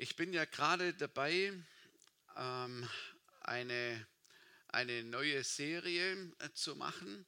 Ich 0.00 0.14
bin 0.14 0.32
ja 0.32 0.44
gerade 0.44 0.94
dabei, 0.94 1.52
ähm, 2.36 2.88
eine, 3.40 4.06
eine 4.68 5.02
neue 5.02 5.42
Serie 5.42 6.12
äh, 6.38 6.52
zu 6.54 6.76
machen 6.76 7.26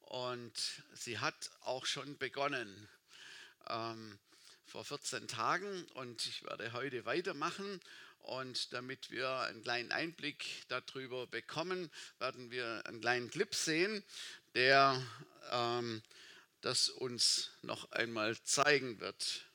und 0.00 0.82
sie 0.94 1.18
hat 1.18 1.50
auch 1.60 1.84
schon 1.84 2.16
begonnen 2.16 2.88
ähm, 3.68 4.18
vor 4.64 4.86
14 4.86 5.28
Tagen 5.28 5.84
und 5.92 6.24
ich 6.24 6.42
werde 6.42 6.72
heute 6.72 7.04
weitermachen. 7.04 7.82
Und 8.20 8.72
damit 8.72 9.10
wir 9.10 9.30
einen 9.40 9.62
kleinen 9.62 9.92
Einblick 9.92 10.46
darüber 10.68 11.26
bekommen, 11.26 11.90
werden 12.18 12.50
wir 12.50 12.82
einen 12.86 13.02
kleinen 13.02 13.30
Clip 13.30 13.54
sehen, 13.54 14.02
der 14.54 15.02
ähm, 15.50 16.02
das 16.62 16.88
uns 16.88 17.50
noch 17.60 17.92
einmal 17.92 18.42
zeigen 18.42 19.00
wird. 19.00 19.49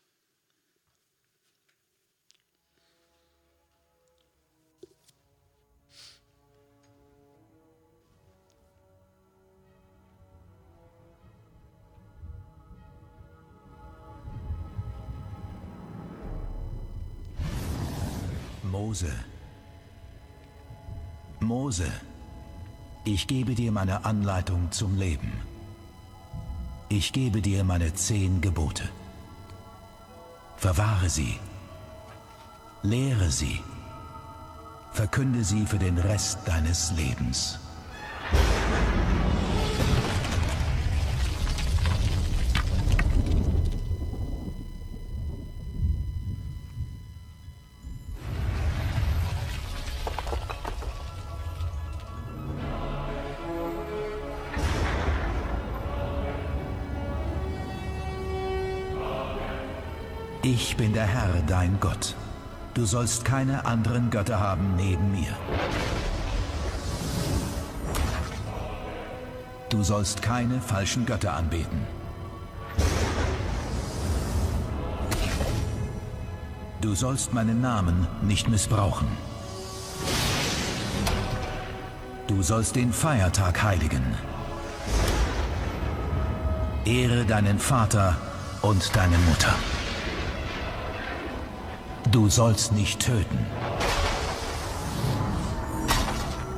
Mose. 18.85 19.13
Mose, 21.39 21.91
ich 23.03 23.25
gebe 23.25 23.55
dir 23.55 23.71
meine 23.71 24.05
Anleitung 24.05 24.71
zum 24.71 24.95
Leben. 24.95 25.31
Ich 26.88 27.11
gebe 27.11 27.41
dir 27.41 27.63
meine 27.63 27.95
zehn 27.95 28.41
Gebote. 28.41 28.88
Verwahre 30.58 31.09
sie. 31.09 31.39
Lehre 32.84 33.31
sie. 33.31 33.59
Verkünde 34.91 35.44
sie 35.44 35.66
für 35.66 35.80
den 35.80 35.97
Rest 35.97 36.38
deines 36.45 36.91
Lebens. 36.91 37.59
Ich 60.47 60.77
bin 60.77 60.93
der 60.93 61.07
Herr, 61.07 61.41
dein 61.47 61.79
Gott. 61.79 62.13
Du 62.75 62.85
sollst 62.85 63.25
keine 63.25 63.65
anderen 63.65 64.11
Götter 64.11 64.39
haben 64.39 64.75
neben 64.75 65.09
mir. 65.09 65.35
Du 69.69 69.81
sollst 69.81 70.21
keine 70.21 70.61
falschen 70.61 71.07
Götter 71.07 71.33
anbeten. 71.33 71.79
Du 76.79 76.93
sollst 76.93 77.33
meinen 77.33 77.59
Namen 77.59 78.07
nicht 78.21 78.47
missbrauchen. 78.47 79.07
Du 82.27 82.43
sollst 82.43 82.75
den 82.75 82.93
Feiertag 82.93 83.63
heiligen. 83.63 84.05
Ehre 86.85 87.25
deinen 87.25 87.57
Vater 87.57 88.16
und 88.61 88.95
deine 88.95 89.17
Mutter. 89.29 89.55
Du 92.16 92.30
sollst 92.30 92.71
nicht 92.71 93.02
töten. 93.02 93.39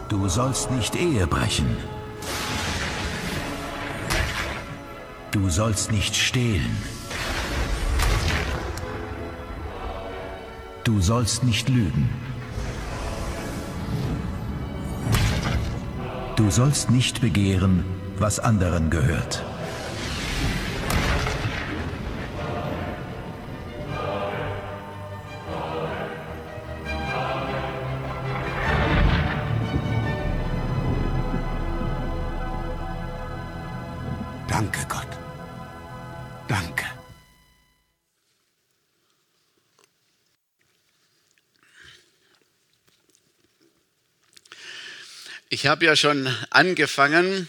Du 0.07 0.29
sollst 0.29 0.69
nicht 0.69 0.95
Ehe 0.95 1.25
brechen. 1.25 1.75
Du 5.31 5.49
sollst 5.49 5.91
nicht 5.91 6.15
stehlen. 6.15 6.77
Du 10.83 11.01
sollst 11.01 11.43
nicht 11.43 11.69
lügen. 11.69 12.07
Du 16.35 16.51
sollst 16.51 16.91
nicht 16.91 17.19
begehren, 17.19 17.83
was 18.19 18.39
anderen 18.39 18.91
gehört. 18.91 19.43
Ich 45.49 45.65
habe 45.65 45.85
ja 45.85 45.95
schon 45.95 46.27
angefangen, 46.49 47.47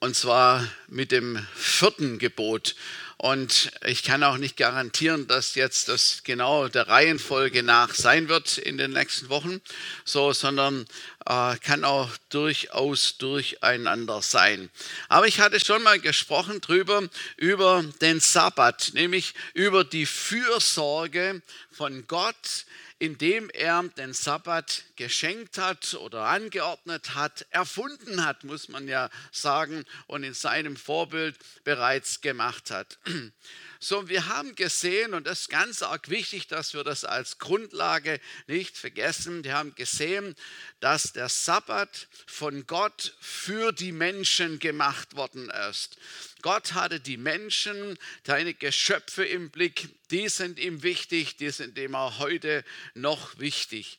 und 0.00 0.16
zwar 0.16 0.66
mit 0.88 1.12
dem 1.12 1.46
vierten 1.54 2.18
Gebot. 2.18 2.74
Und 3.18 3.70
ich 3.86 4.02
kann 4.02 4.24
auch 4.24 4.36
nicht 4.36 4.56
garantieren, 4.56 5.28
dass 5.28 5.54
jetzt 5.54 5.88
das 5.88 6.24
genau 6.24 6.66
der 6.66 6.88
Reihenfolge 6.88 7.62
nach 7.62 7.94
sein 7.94 8.28
wird 8.28 8.58
in 8.58 8.78
den 8.78 8.90
nächsten 8.90 9.28
Wochen, 9.28 9.60
so, 10.04 10.32
sondern 10.32 10.86
äh, 11.24 11.56
kann 11.58 11.84
auch 11.84 12.10
durchaus 12.30 13.16
durcheinander 13.16 14.20
sein. 14.20 14.68
Aber 15.08 15.28
ich 15.28 15.38
hatte 15.38 15.64
schon 15.64 15.84
mal 15.84 16.00
gesprochen 16.00 16.60
drüber, 16.60 17.08
über 17.36 17.84
den 18.00 18.18
Sabbat, 18.18 18.90
nämlich 18.94 19.34
über 19.52 19.84
die 19.84 20.06
Fürsorge 20.06 21.42
von 21.70 22.08
Gott 22.08 22.64
indem 22.98 23.50
er 23.50 23.82
den 23.96 24.12
Sabbat 24.12 24.84
geschenkt 24.96 25.58
hat 25.58 25.94
oder 25.94 26.24
angeordnet 26.24 27.14
hat, 27.14 27.46
erfunden 27.50 28.24
hat, 28.24 28.44
muss 28.44 28.68
man 28.68 28.86
ja 28.86 29.10
sagen, 29.32 29.84
und 30.06 30.22
in 30.22 30.34
seinem 30.34 30.76
Vorbild 30.76 31.36
bereits 31.64 32.20
gemacht 32.20 32.70
hat. 32.70 32.98
So, 33.80 34.08
wir 34.08 34.28
haben 34.28 34.54
gesehen, 34.54 35.12
und 35.12 35.26
das 35.26 35.40
ist 35.40 35.50
ganz 35.50 35.82
arg 35.82 36.08
wichtig, 36.08 36.48
dass 36.48 36.72
wir 36.72 36.84
das 36.84 37.04
als 37.04 37.38
Grundlage 37.38 38.18
nicht 38.46 38.78
vergessen, 38.78 39.44
wir 39.44 39.52
haben 39.52 39.74
gesehen, 39.74 40.34
dass 40.80 41.12
der 41.12 41.28
Sabbat 41.28 42.08
von 42.26 42.66
Gott 42.66 43.14
für 43.20 43.72
die 43.72 43.92
Menschen 43.92 44.58
gemacht 44.58 45.16
worden 45.16 45.50
ist. 45.68 45.98
Gott 46.44 46.74
hatte 46.74 47.00
die 47.00 47.16
Menschen, 47.16 47.98
deine 48.24 48.52
Geschöpfe 48.52 49.24
im 49.24 49.48
Blick, 49.48 49.88
die 50.10 50.28
sind 50.28 50.58
ihm 50.58 50.82
wichtig, 50.82 51.38
die 51.38 51.48
sind 51.48 51.78
ihm 51.78 51.94
auch 51.94 52.18
heute 52.18 52.66
noch 52.92 53.38
wichtig. 53.38 53.98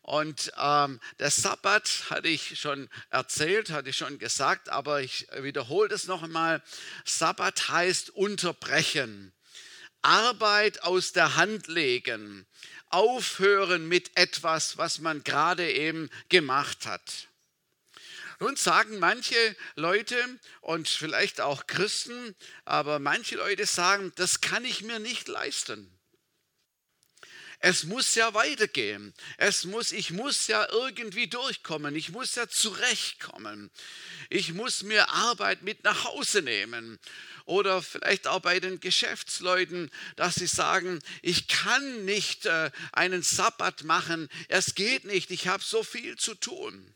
Und 0.00 0.50
ähm, 0.56 0.98
der 1.18 1.30
Sabbat 1.30 2.04
hatte 2.08 2.28
ich 2.28 2.58
schon 2.58 2.88
erzählt, 3.10 3.68
hatte 3.68 3.90
ich 3.90 3.98
schon 3.98 4.18
gesagt, 4.18 4.70
aber 4.70 5.02
ich 5.02 5.26
wiederhole 5.42 5.90
das 5.90 6.06
noch 6.06 6.22
einmal. 6.22 6.62
Sabbat 7.04 7.68
heißt 7.68 8.16
unterbrechen, 8.16 9.34
Arbeit 10.00 10.84
aus 10.84 11.12
der 11.12 11.36
Hand 11.36 11.66
legen, 11.66 12.46
aufhören 12.88 13.88
mit 13.88 14.16
etwas, 14.16 14.78
was 14.78 15.00
man 15.00 15.22
gerade 15.22 15.70
eben 15.70 16.08
gemacht 16.30 16.86
hat. 16.86 17.27
Nun 18.40 18.56
sagen 18.56 18.98
manche 18.98 19.56
Leute 19.74 20.16
und 20.60 20.88
vielleicht 20.88 21.40
auch 21.40 21.66
Christen, 21.66 22.36
aber 22.64 22.98
manche 22.98 23.36
Leute 23.36 23.66
sagen, 23.66 24.12
das 24.16 24.40
kann 24.40 24.64
ich 24.64 24.82
mir 24.82 25.00
nicht 25.00 25.26
leisten. 25.28 25.92
Es 27.60 27.82
muss 27.82 28.14
ja 28.14 28.34
weitergehen. 28.34 29.12
Es 29.36 29.64
muss, 29.64 29.90
ich 29.90 30.12
muss 30.12 30.46
ja 30.46 30.68
irgendwie 30.70 31.26
durchkommen. 31.26 31.96
Ich 31.96 32.10
muss 32.10 32.36
ja 32.36 32.48
zurechtkommen. 32.48 33.70
Ich 34.30 34.52
muss 34.52 34.84
mir 34.84 35.08
Arbeit 35.10 35.62
mit 35.62 35.82
nach 35.82 36.04
Hause 36.04 36.42
nehmen. 36.42 37.00
Oder 37.46 37.82
vielleicht 37.82 38.28
auch 38.28 38.40
bei 38.40 38.60
den 38.60 38.78
Geschäftsleuten, 38.78 39.90
dass 40.14 40.36
sie 40.36 40.46
sagen, 40.46 41.00
ich 41.22 41.48
kann 41.48 42.04
nicht 42.04 42.46
äh, 42.46 42.70
einen 42.92 43.22
Sabbat 43.22 43.82
machen. 43.82 44.28
Es 44.46 44.76
geht 44.76 45.04
nicht. 45.04 45.32
Ich 45.32 45.48
habe 45.48 45.64
so 45.64 45.82
viel 45.82 46.16
zu 46.16 46.34
tun. 46.36 46.94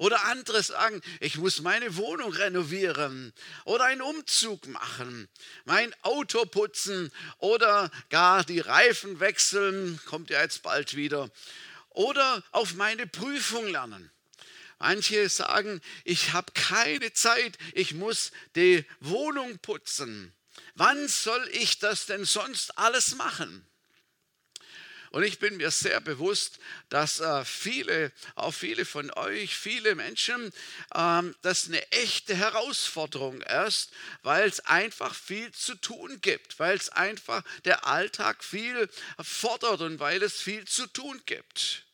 Oder 0.00 0.24
andere 0.24 0.62
sagen, 0.62 1.02
ich 1.20 1.36
muss 1.36 1.60
meine 1.60 1.94
Wohnung 1.96 2.32
renovieren 2.32 3.34
oder 3.66 3.84
einen 3.84 4.00
Umzug 4.00 4.66
machen, 4.66 5.28
mein 5.66 5.94
Auto 6.00 6.46
putzen 6.46 7.12
oder 7.36 7.90
gar 8.08 8.42
die 8.42 8.60
Reifen 8.60 9.20
wechseln, 9.20 10.00
kommt 10.06 10.30
ja 10.30 10.40
jetzt 10.40 10.62
bald 10.62 10.96
wieder. 10.96 11.30
Oder 11.90 12.42
auf 12.50 12.76
meine 12.76 13.06
Prüfung 13.06 13.66
lernen. 13.66 14.10
Manche 14.78 15.28
sagen, 15.28 15.82
ich 16.04 16.32
habe 16.32 16.50
keine 16.54 17.12
Zeit, 17.12 17.58
ich 17.74 17.92
muss 17.92 18.32
die 18.56 18.86
Wohnung 19.00 19.58
putzen. 19.58 20.32
Wann 20.76 21.08
soll 21.08 21.46
ich 21.52 21.78
das 21.78 22.06
denn 22.06 22.24
sonst 22.24 22.78
alles 22.78 23.16
machen? 23.16 23.69
Und 25.10 25.24
ich 25.24 25.40
bin 25.40 25.56
mir 25.56 25.72
sehr 25.72 26.00
bewusst, 26.00 26.60
dass 26.88 27.18
äh, 27.18 27.44
viele, 27.44 28.12
auch 28.36 28.52
viele 28.52 28.84
von 28.84 29.10
euch, 29.10 29.56
viele 29.56 29.96
Menschen, 29.96 30.52
ähm, 30.94 31.34
das 31.42 31.66
eine 31.66 31.84
echte 31.90 32.36
Herausforderung 32.36 33.42
ist, 33.42 33.90
weil 34.22 34.48
es 34.48 34.60
einfach 34.60 35.14
viel 35.14 35.50
zu 35.52 35.74
tun 35.74 36.20
gibt, 36.20 36.60
weil 36.60 36.76
es 36.76 36.90
einfach 36.90 37.42
der 37.64 37.86
Alltag 37.86 38.44
viel 38.44 38.88
fordert 39.20 39.80
und 39.80 39.98
weil 39.98 40.22
es 40.22 40.40
viel 40.40 40.64
zu 40.66 40.86
tun 40.86 41.20
gibt. 41.26 41.84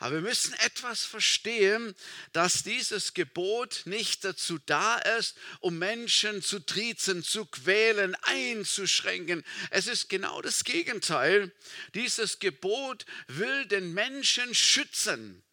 Aber 0.00 0.14
wir 0.16 0.22
müssen 0.22 0.54
etwas 0.54 1.04
verstehen, 1.04 1.94
dass 2.32 2.62
dieses 2.62 3.12
Gebot 3.12 3.82
nicht 3.84 4.24
dazu 4.24 4.58
da 4.64 4.96
ist, 4.96 5.36
um 5.60 5.78
Menschen 5.78 6.40
zu 6.40 6.58
triezen, 6.58 7.22
zu 7.22 7.44
quälen, 7.44 8.16
einzuschränken. 8.22 9.44
Es 9.68 9.86
ist 9.86 10.08
genau 10.08 10.40
das 10.40 10.64
Gegenteil. 10.64 11.52
Dieses 11.94 12.38
Gebot 12.38 13.04
will 13.28 13.66
den 13.66 13.92
Menschen 13.92 14.54
schützen. 14.54 15.44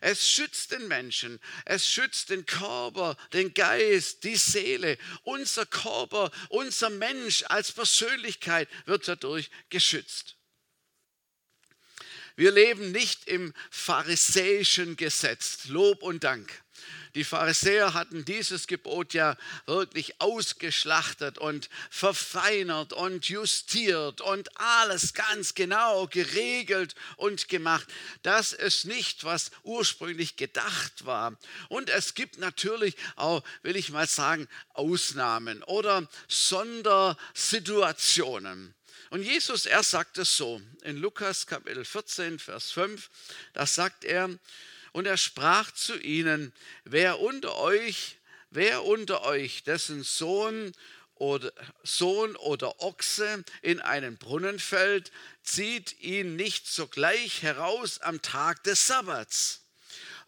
Es 0.00 0.30
schützt 0.30 0.70
den 0.70 0.86
Menschen, 0.86 1.40
es 1.64 1.88
schützt 1.88 2.30
den 2.30 2.46
Körper, 2.46 3.16
den 3.32 3.52
Geist, 3.52 4.22
die 4.22 4.36
Seele. 4.36 4.96
Unser 5.24 5.66
Körper, 5.66 6.30
unser 6.50 6.88
Mensch 6.88 7.42
als 7.48 7.72
Persönlichkeit 7.72 8.68
wird 8.86 9.08
dadurch 9.08 9.50
geschützt. 9.70 10.37
Wir 12.38 12.52
leben 12.52 12.92
nicht 12.92 13.26
im 13.26 13.52
pharisäischen 13.68 14.96
Gesetz. 14.96 15.66
Lob 15.66 16.04
und 16.04 16.22
Dank. 16.22 16.62
Die 17.16 17.24
Pharisäer 17.24 17.94
hatten 17.94 18.24
dieses 18.24 18.68
Gebot 18.68 19.12
ja 19.12 19.36
wirklich 19.66 20.20
ausgeschlachtet 20.20 21.38
und 21.38 21.68
verfeinert 21.90 22.92
und 22.92 23.28
justiert 23.28 24.20
und 24.20 24.56
alles 24.56 25.14
ganz 25.14 25.56
genau 25.56 26.06
geregelt 26.06 26.94
und 27.16 27.48
gemacht. 27.48 27.88
Das 28.22 28.52
ist 28.52 28.84
nicht, 28.84 29.24
was 29.24 29.50
ursprünglich 29.64 30.36
gedacht 30.36 31.06
war. 31.06 31.36
Und 31.68 31.90
es 31.90 32.14
gibt 32.14 32.38
natürlich 32.38 32.94
auch, 33.16 33.42
will 33.62 33.74
ich 33.74 33.90
mal 33.90 34.06
sagen, 34.06 34.46
Ausnahmen 34.74 35.64
oder 35.64 36.08
Sondersituationen. 36.28 38.76
Und 39.10 39.22
Jesus, 39.22 39.64
er 39.64 39.82
sagt 39.82 40.18
es 40.18 40.36
so 40.36 40.60
in 40.82 40.98
Lukas 40.98 41.46
Kapitel 41.46 41.84
14, 41.84 42.38
Vers 42.38 42.70
5, 42.72 43.08
da 43.54 43.66
sagt 43.66 44.04
er, 44.04 44.38
und 44.92 45.06
er 45.06 45.16
sprach 45.16 45.70
zu 45.70 45.98
ihnen, 45.98 46.52
wer 46.84 47.20
unter 47.20 47.56
euch, 47.56 48.18
wer 48.50 48.84
unter 48.84 49.22
euch, 49.22 49.62
dessen 49.64 50.02
Sohn 50.02 50.72
oder 51.14 51.52
Sohn 51.82 52.36
oder 52.36 52.80
Ochse 52.80 53.44
in 53.62 53.80
einen 53.80 54.18
Brunnen 54.18 54.58
fällt, 54.58 55.10
zieht 55.42 55.98
ihn 56.00 56.36
nicht 56.36 56.66
sogleich 56.66 57.42
heraus 57.42 58.00
am 58.00 58.20
Tag 58.20 58.62
des 58.64 58.86
Sabbats 58.86 59.67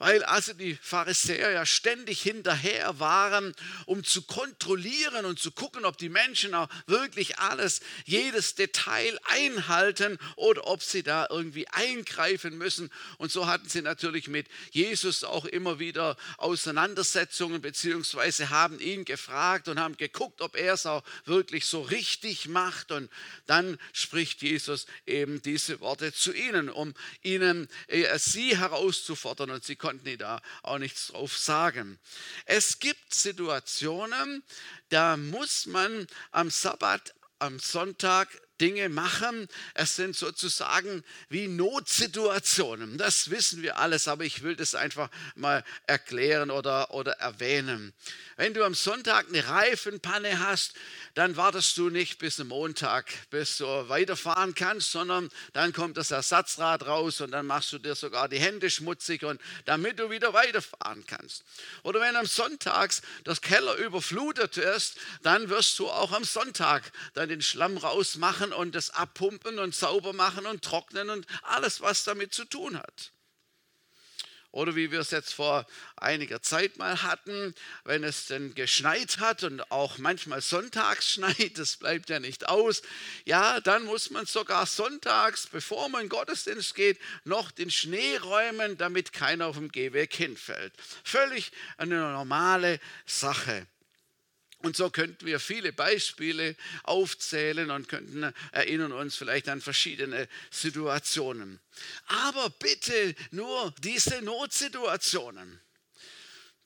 weil 0.01 0.25
also 0.25 0.55
die 0.55 0.75
Pharisäer 0.75 1.51
ja 1.51 1.67
ständig 1.67 2.23
hinterher 2.23 2.99
waren, 2.99 3.55
um 3.85 4.03
zu 4.03 4.23
kontrollieren 4.23 5.27
und 5.27 5.39
zu 5.39 5.53
gucken, 5.53 5.85
ob 5.85 5.99
die 5.99 6.09
Menschen 6.09 6.55
auch 6.55 6.69
wirklich 6.87 7.39
alles, 7.39 7.81
jedes 8.07 8.55
Detail 8.55 9.19
einhalten 9.25 10.19
oder 10.37 10.67
ob 10.67 10.83
sie 10.83 11.03
da 11.03 11.27
irgendwie 11.29 11.69
eingreifen 11.69 12.57
müssen. 12.57 12.91
Und 13.19 13.31
so 13.31 13.47
hatten 13.47 13.69
sie 13.69 13.83
natürlich 13.83 14.27
mit 14.27 14.47
Jesus 14.71 15.23
auch 15.23 15.45
immer 15.45 15.79
wieder 15.79 16.17
Auseinandersetzungen, 16.39 17.61
beziehungsweise 17.61 18.49
haben 18.49 18.81
ihn 18.81 19.05
gefragt 19.05 19.69
und 19.69 19.79
haben 19.79 19.99
geguckt, 19.99 20.41
ob 20.41 20.57
er 20.57 20.73
es 20.73 20.87
auch 20.87 21.05
wirklich 21.27 21.67
so 21.67 21.83
richtig 21.83 22.49
macht. 22.49 22.91
Und 22.91 23.11
dann 23.45 23.79
spricht 23.93 24.41
Jesus 24.41 24.87
eben 25.05 25.43
diese 25.43 25.81
Worte 25.81 26.15
zu 26.15 26.33
ihnen, 26.33 26.71
um 26.71 26.95
ihnen 27.23 27.69
äh, 27.89 28.19
sie 28.19 28.57
herauszufordern. 28.57 29.51
Und 29.51 29.63
sie 29.63 29.77
konnten 29.77 29.90
konnten 29.91 30.05
die 30.05 30.17
da 30.17 30.41
auch 30.63 30.79
nichts 30.79 31.09
drauf 31.09 31.37
sagen. 31.37 31.99
Es 32.45 32.79
gibt 32.79 33.13
Situationen, 33.13 34.45
da 34.89 35.17
muss 35.17 35.67
man 35.67 36.07
am 36.31 36.49
Sabbat, 36.49 37.13
am 37.41 37.59
Sonntag 37.59 38.29
Dinge 38.61 38.89
machen. 38.89 39.49
Es 39.75 39.97
sind 39.97 40.15
sozusagen 40.15 41.03
wie 41.29 41.49
Notsituationen. 41.49 42.99
Das 42.99 43.31
wissen 43.31 43.63
wir 43.63 43.79
alles, 43.79 44.09
aber 44.09 44.25
ich 44.25 44.43
will 44.43 44.57
das 44.57 44.75
einfach 44.75 45.09
mal 45.35 45.65
erklären 45.87 46.51
oder, 46.51 46.93
oder 46.93 47.13
erwähnen. 47.13 47.93
Wenn 48.37 48.55
du 48.55 48.65
am 48.65 48.75
Sonntag 48.75 49.29
eine 49.29 49.47
Reifenpanne 49.47 50.39
hast, 50.39 50.73
dann 51.15 51.37
wartest 51.37 51.77
du 51.77 51.91
nicht 51.91 52.19
bis 52.19 52.37
zum 52.37 52.49
Montag, 52.49 53.07
bis 53.31 53.59
du 53.59 53.67
weiterfahren 53.89 54.55
kannst, 54.55 54.93
sondern 54.93 55.29
dann 55.53 55.73
kommt 55.73 55.97
das 55.97 56.11
Ersatzrad 56.11 56.87
raus 56.87 57.21
und 57.21 57.33
dann 57.33 57.47
machst 57.47 57.73
du 57.73 57.79
dir 57.79 57.95
sogar 57.95 58.29
die 58.29 58.39
Hände 58.39 58.71
schmutzig 58.71 59.25
und 59.25 59.41
damit 59.67 59.99
du 59.99 60.09
wieder 60.09 60.33
weiterfahren 60.33 61.05
kannst. 61.07 61.45
Oder 61.83 62.01
wenn 62.01 62.17
am 62.17 62.27
Sonntag 62.27 62.95
das 63.25 63.41
Keller 63.41 63.75
überflutet 63.77 64.57
ist, 64.57 64.97
dann 65.23 65.49
wirst 65.49 65.79
du 65.79 65.91
auch 65.91 66.13
am 66.13 66.25
Sonntag 66.25 66.91
dann 67.15 67.29
den 67.29 67.43
Schlamm 67.43 67.77
rausmachen 67.77 68.50
und 68.53 68.75
das 68.75 68.91
abpumpen 68.91 69.59
und 69.59 69.75
sauber 69.75 70.13
machen 70.13 70.47
und 70.47 70.63
trocknen 70.63 71.11
und 71.11 71.27
alles, 71.43 71.81
was 71.81 72.05
damit 72.05 72.35
zu 72.35 72.45
tun 72.45 72.79
hat. 72.79 73.13
Oder 74.53 74.75
wie 74.75 74.91
wir 74.91 74.99
es 74.99 75.13
jetzt 75.13 75.33
vor 75.33 75.65
einiger 75.97 76.43
Zeit 76.43 76.77
mal 76.77 77.03
hatten, 77.03 77.55
wenn 77.85 78.03
es 78.03 78.27
denn 78.27 78.53
geschneit 78.55 79.19
hat 79.19 79.45
und 79.45 79.71
auch 79.71 79.99
manchmal 79.99 80.41
sonntags 80.41 81.09
schneit, 81.13 81.53
das 81.57 81.77
bleibt 81.77 82.11
ja 82.11 82.19
nicht 82.19 82.49
aus, 82.49 82.83
ja, 83.25 83.61
dann 83.61 83.85
muss 83.85 84.11
man 84.11 84.27
sogar 84.27 84.67
sonntags, 84.67 85.47
bevor 85.47 85.89
man 85.89 86.03
in 86.03 86.09
Gottesdienst 86.09 86.75
geht, 86.75 86.99
noch 87.25 87.53
den 87.53 87.71
Schnee 87.71 88.17
räumen, 88.17 88.77
damit 88.77 89.13
keiner 89.13 89.47
auf 89.47 89.57
dem 89.57 89.71
Gehweg 89.71 90.13
hinfällt. 90.15 90.73
Völlig 91.05 91.53
eine 91.77 92.01
normale 92.01 92.81
Sache. 93.07 93.69
Und 94.63 94.77
so 94.77 94.91
könnten 94.91 95.25
wir 95.25 95.41
viele 95.41 95.73
Beispiele 95.73 96.55
aufzählen 96.83 97.71
und 97.71 97.89
könnten 97.89 98.33
erinnern 98.53 98.93
uns 98.93 99.17
vielleicht 99.17 99.49
an 99.49 99.63
verschiedene 99.63 100.29
Situationen. 100.51 101.61
Aber 102.07 102.51
bitte 102.51 103.15
nur 103.31 103.75
diese 103.83 104.21
Notsituationen. 104.21 105.61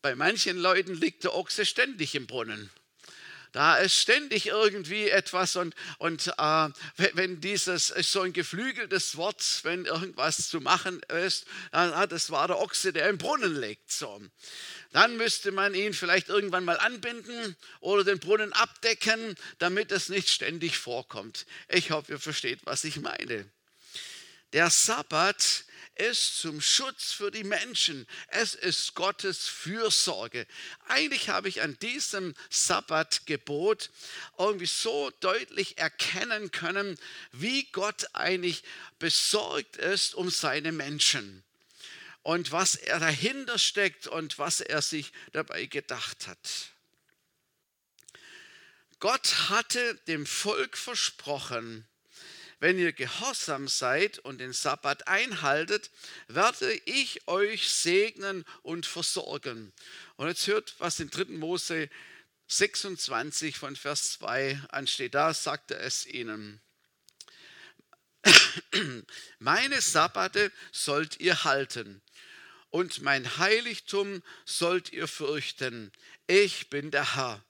Bei 0.03 0.17
manchen 0.17 0.59
Leuten 0.59 0.95
liegt 0.95 1.25
der 1.25 1.35
Ochse 1.35 1.65
ständig 1.65 2.15
im 2.17 2.27
Brunnen. 2.27 2.69
Da 3.55 3.77
ist 3.77 3.95
ständig 3.95 4.47
irgendwie 4.47 5.09
etwas 5.09 5.55
und, 5.55 5.77
und 5.99 6.27
äh, 6.39 6.69
wenn 7.13 7.41
dieses 7.41 7.91
ist 7.91 8.11
so 8.11 8.23
ein 8.23 8.33
geflügeltes 8.33 9.17
Wort, 9.17 9.61
wenn 9.63 9.85
irgendwas 9.85 10.49
zu 10.49 10.61
machen 10.61 11.01
ist, 11.25 11.47
dann, 11.71 11.93
ah, 11.93 12.09
das 12.09 12.33
war 12.33 12.49
der 12.49 12.59
Ochse, 12.59 12.93
der 12.93 13.09
im 13.09 13.17
Brunnen 13.17 13.55
liegt. 13.61 13.93
So. 13.93 14.21
Dann 14.91 15.17
müsste 15.17 15.53
man 15.53 15.73
ihn 15.73 15.95
vielleicht 15.95 16.31
irgendwann 16.31 16.65
mal 16.65 16.81
anbinden 16.81 17.57
oder 17.79 18.03
den 18.03 18.19
Brunnen 18.19 18.53
abdecken, 18.53 19.37
damit 19.61 19.93
es 19.93 20.09
nicht 20.09 20.31
ständig 20.31 20.77
vorkommt. 20.77 21.47
Ich 21.69 21.93
hoffe, 21.93 22.15
ihr 22.15 22.19
versteht, 22.19 22.59
was 22.65 22.83
ich 22.83 22.97
meine. 22.97 23.49
Der 24.53 24.69
Sabbat 24.69 25.65
ist 25.97 26.39
zum 26.39 26.61
Schutz 26.61 27.13
für 27.13 27.31
die 27.31 27.45
Menschen. 27.45 28.07
Es 28.29 28.55
ist 28.55 28.95
Gottes 28.95 29.47
Fürsorge. 29.47 30.47
Eigentlich 30.89 31.29
habe 31.29 31.49
ich 31.49 31.63
an 31.63 31.79
diesem 31.79 32.35
Sabbatgebot 32.51 33.91
irgendwie 34.39 34.67
so 34.67 35.11
deutlich 35.21 35.79
erkennen 35.79 36.51
können, 36.51 36.99
wie 37.33 37.65
Gott 37.73 38.07
eigentlich 38.13 38.65
besorgt 38.99 39.77
ist 39.77 40.15
um 40.15 40.31
seine 40.31 40.73
Menschen 40.73 41.45
und 42.23 42.51
was 42.53 42.75
er 42.75 42.99
dahinter 42.99 43.59
steckt 43.59 44.07
und 44.07 44.39
was 44.39 44.61
er 44.61 44.83
sich 44.83 45.13
dabei 45.33 45.67
gedacht 45.67 46.27
hat. 46.27 46.39
Gott 48.99 49.51
hatte 49.51 49.97
dem 50.07 50.25
Volk 50.25 50.79
versprochen, 50.79 51.87
wenn 52.61 52.79
ihr 52.79 52.93
gehorsam 52.93 53.69
seid 53.69 54.19
und 54.21 54.39
den 54.39 54.53
Sabbat 54.53 55.09
einhaltet, 55.09 55.91
werde 56.29 56.73
ich 56.85 57.27
euch 57.29 57.69
segnen 57.69 58.45
und 58.63 58.87
versorgen. 58.87 59.73
Und 60.17 60.29
jetzt 60.29 60.47
hört, 60.47 60.75
was 60.79 61.01
in 61.01 61.11
3. 61.11 61.25
Mose 61.37 61.89
26 62.49 63.57
von 63.57 63.77
Vers 63.77 64.13
2 64.13 64.61
ansteht. 64.69 65.15
Da 65.15 65.35
sagte 65.35 65.77
es 65.77 66.07
ihnen. 66.07 66.61
Meine 69.39 69.81
Sabbate 69.81 70.53
sollt 70.73 71.21
ihr 71.21 71.45
halten 71.45 72.03
und 72.71 73.03
mein 73.03 73.39
Heiligtum 73.39 74.21
sollt 74.45 74.93
ihr 74.93 75.07
fürchten. 75.07 75.93
Ich 76.27 76.71
bin 76.71 76.91
der 76.91 77.15
Herr. 77.15 77.45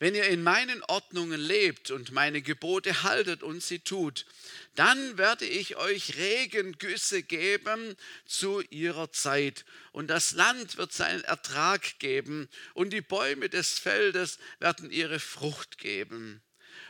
Wenn 0.00 0.14
ihr 0.14 0.26
in 0.26 0.44
meinen 0.44 0.82
Ordnungen 0.84 1.40
lebt 1.40 1.90
und 1.90 2.12
meine 2.12 2.40
Gebote 2.40 3.02
haltet 3.02 3.42
und 3.42 3.62
sie 3.62 3.80
tut, 3.80 4.26
dann 4.76 5.18
werde 5.18 5.44
ich 5.44 5.76
euch 5.76 6.16
Regengüsse 6.16 7.24
geben 7.24 7.96
zu 8.24 8.60
ihrer 8.70 9.10
Zeit. 9.10 9.64
Und 9.90 10.06
das 10.06 10.32
Land 10.32 10.76
wird 10.76 10.92
seinen 10.92 11.24
Ertrag 11.24 11.98
geben 11.98 12.48
und 12.74 12.90
die 12.90 13.00
Bäume 13.00 13.48
des 13.48 13.80
Feldes 13.80 14.38
werden 14.60 14.90
ihre 14.90 15.18
Frucht 15.18 15.78
geben. 15.78 16.42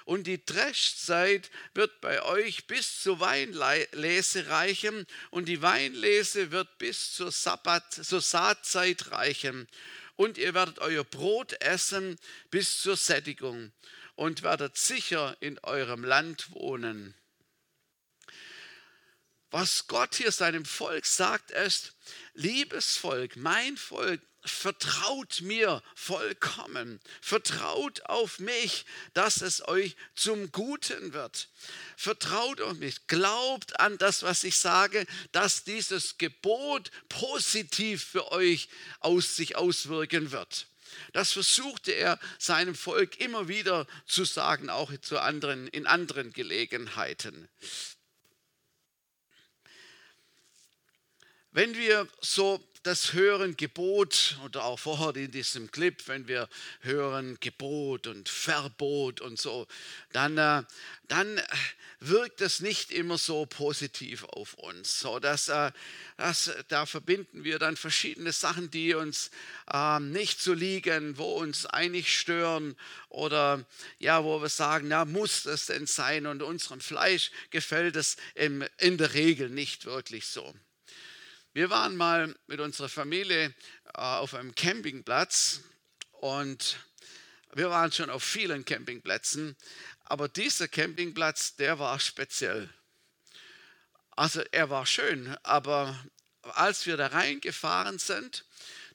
und 0.04 0.26
die 0.26 0.42
Dreschzeit 0.42 1.50
wird 1.74 2.00
bei 2.00 2.22
euch 2.22 2.66
bis 2.66 3.02
zur 3.02 3.20
Weinlese 3.20 4.48
reichen 4.48 5.06
und 5.30 5.46
die 5.48 5.60
Weinlese 5.60 6.50
wird 6.50 6.78
bis 6.78 7.12
zur, 7.12 7.30
Sabbat, 7.30 7.92
zur 7.92 8.22
Saatzeit 8.22 9.10
reichen. 9.10 9.68
Und 10.18 10.36
ihr 10.36 10.52
werdet 10.52 10.80
euer 10.80 11.04
Brot 11.04 11.52
essen 11.62 12.18
bis 12.50 12.82
zur 12.82 12.96
Sättigung 12.96 13.70
und 14.16 14.42
werdet 14.42 14.76
sicher 14.76 15.36
in 15.38 15.60
eurem 15.60 16.02
Land 16.02 16.50
wohnen. 16.50 17.14
Was 19.52 19.86
Gott 19.86 20.16
hier 20.16 20.32
seinem 20.32 20.64
Volk 20.64 21.06
sagt, 21.06 21.52
ist, 21.52 21.94
liebes 22.34 22.96
Volk, 22.96 23.36
mein 23.36 23.76
Volk, 23.76 24.20
vertraut 24.44 25.40
mir 25.42 25.82
vollkommen, 25.94 27.00
vertraut 27.20 28.02
auf 28.06 28.38
mich, 28.38 28.86
dass 29.14 29.42
es 29.42 29.66
euch 29.66 29.96
zum 30.14 30.52
Guten 30.52 31.12
wird. 31.12 31.48
Vertraut 31.96 32.60
auf 32.60 32.74
mich, 32.78 33.06
glaubt 33.06 33.78
an 33.80 33.98
das, 33.98 34.22
was 34.22 34.44
ich 34.44 34.56
sage, 34.56 35.06
dass 35.32 35.64
dieses 35.64 36.18
Gebot 36.18 36.90
positiv 37.08 38.04
für 38.04 38.32
euch 38.32 38.68
aus 39.00 39.36
sich 39.36 39.56
auswirken 39.56 40.30
wird. 40.30 40.66
Das 41.12 41.32
versuchte 41.32 41.92
er 41.92 42.18
seinem 42.38 42.74
Volk 42.74 43.20
immer 43.20 43.48
wieder 43.48 43.86
zu 44.06 44.24
sagen, 44.24 44.70
auch 44.70 44.90
zu 45.00 45.18
anderen, 45.18 45.68
in 45.68 45.86
anderen 45.86 46.32
Gelegenheiten. 46.32 47.48
Wenn 51.50 51.74
wir 51.76 52.08
so 52.20 52.62
das 52.88 53.12
hören 53.12 53.54
Gebot 53.54 54.38
oder 54.46 54.64
auch 54.64 54.78
vorher 54.78 55.14
in 55.14 55.30
diesem 55.30 55.70
Clip, 55.70 56.02
wenn 56.06 56.26
wir 56.26 56.48
hören 56.80 57.36
Gebot 57.38 58.06
und 58.06 58.30
Verbot 58.30 59.20
und 59.20 59.38
so, 59.38 59.66
dann, 60.12 60.38
äh, 60.38 60.62
dann 61.06 61.38
wirkt 62.00 62.40
das 62.40 62.60
nicht 62.60 62.90
immer 62.90 63.18
so 63.18 63.44
positiv 63.44 64.24
auf 64.24 64.54
uns. 64.54 65.00
So, 65.00 65.18
dass, 65.18 65.50
äh, 65.50 65.70
dass, 66.16 66.50
da 66.68 66.86
verbinden 66.86 67.44
wir 67.44 67.58
dann 67.58 67.76
verschiedene 67.76 68.32
Sachen, 68.32 68.70
die 68.70 68.94
uns 68.94 69.30
äh, 69.70 70.00
nicht 70.00 70.40
so 70.40 70.54
liegen, 70.54 71.18
wo 71.18 71.34
uns 71.34 71.66
eigentlich 71.66 72.18
stören 72.18 72.74
oder 73.10 73.66
ja, 73.98 74.24
wo 74.24 74.40
wir 74.40 74.48
sagen, 74.48 74.88
na, 74.88 75.04
muss 75.04 75.42
das 75.42 75.66
denn 75.66 75.86
sein? 75.86 76.26
Und 76.26 76.42
unserem 76.42 76.80
Fleisch 76.80 77.32
gefällt 77.50 77.96
es 77.96 78.16
in 78.34 78.66
der 78.80 79.12
Regel 79.12 79.50
nicht 79.50 79.84
wirklich 79.84 80.26
so. 80.26 80.54
Wir 81.58 81.70
waren 81.70 81.96
mal 81.96 82.32
mit 82.46 82.60
unserer 82.60 82.88
Familie 82.88 83.46
äh, 83.46 84.00
auf 84.00 84.32
einem 84.34 84.54
Campingplatz 84.54 85.62
und 86.12 86.78
wir 87.52 87.68
waren 87.68 87.90
schon 87.90 88.10
auf 88.10 88.22
vielen 88.22 88.64
Campingplätzen, 88.64 89.56
aber 90.04 90.28
dieser 90.28 90.68
Campingplatz, 90.68 91.56
der 91.56 91.80
war 91.80 91.98
speziell. 91.98 92.72
Also 94.10 94.40
er 94.52 94.70
war 94.70 94.86
schön, 94.86 95.36
aber 95.42 95.98
als 96.42 96.86
wir 96.86 96.96
da 96.96 97.08
reingefahren 97.08 97.98
sind, 97.98 98.44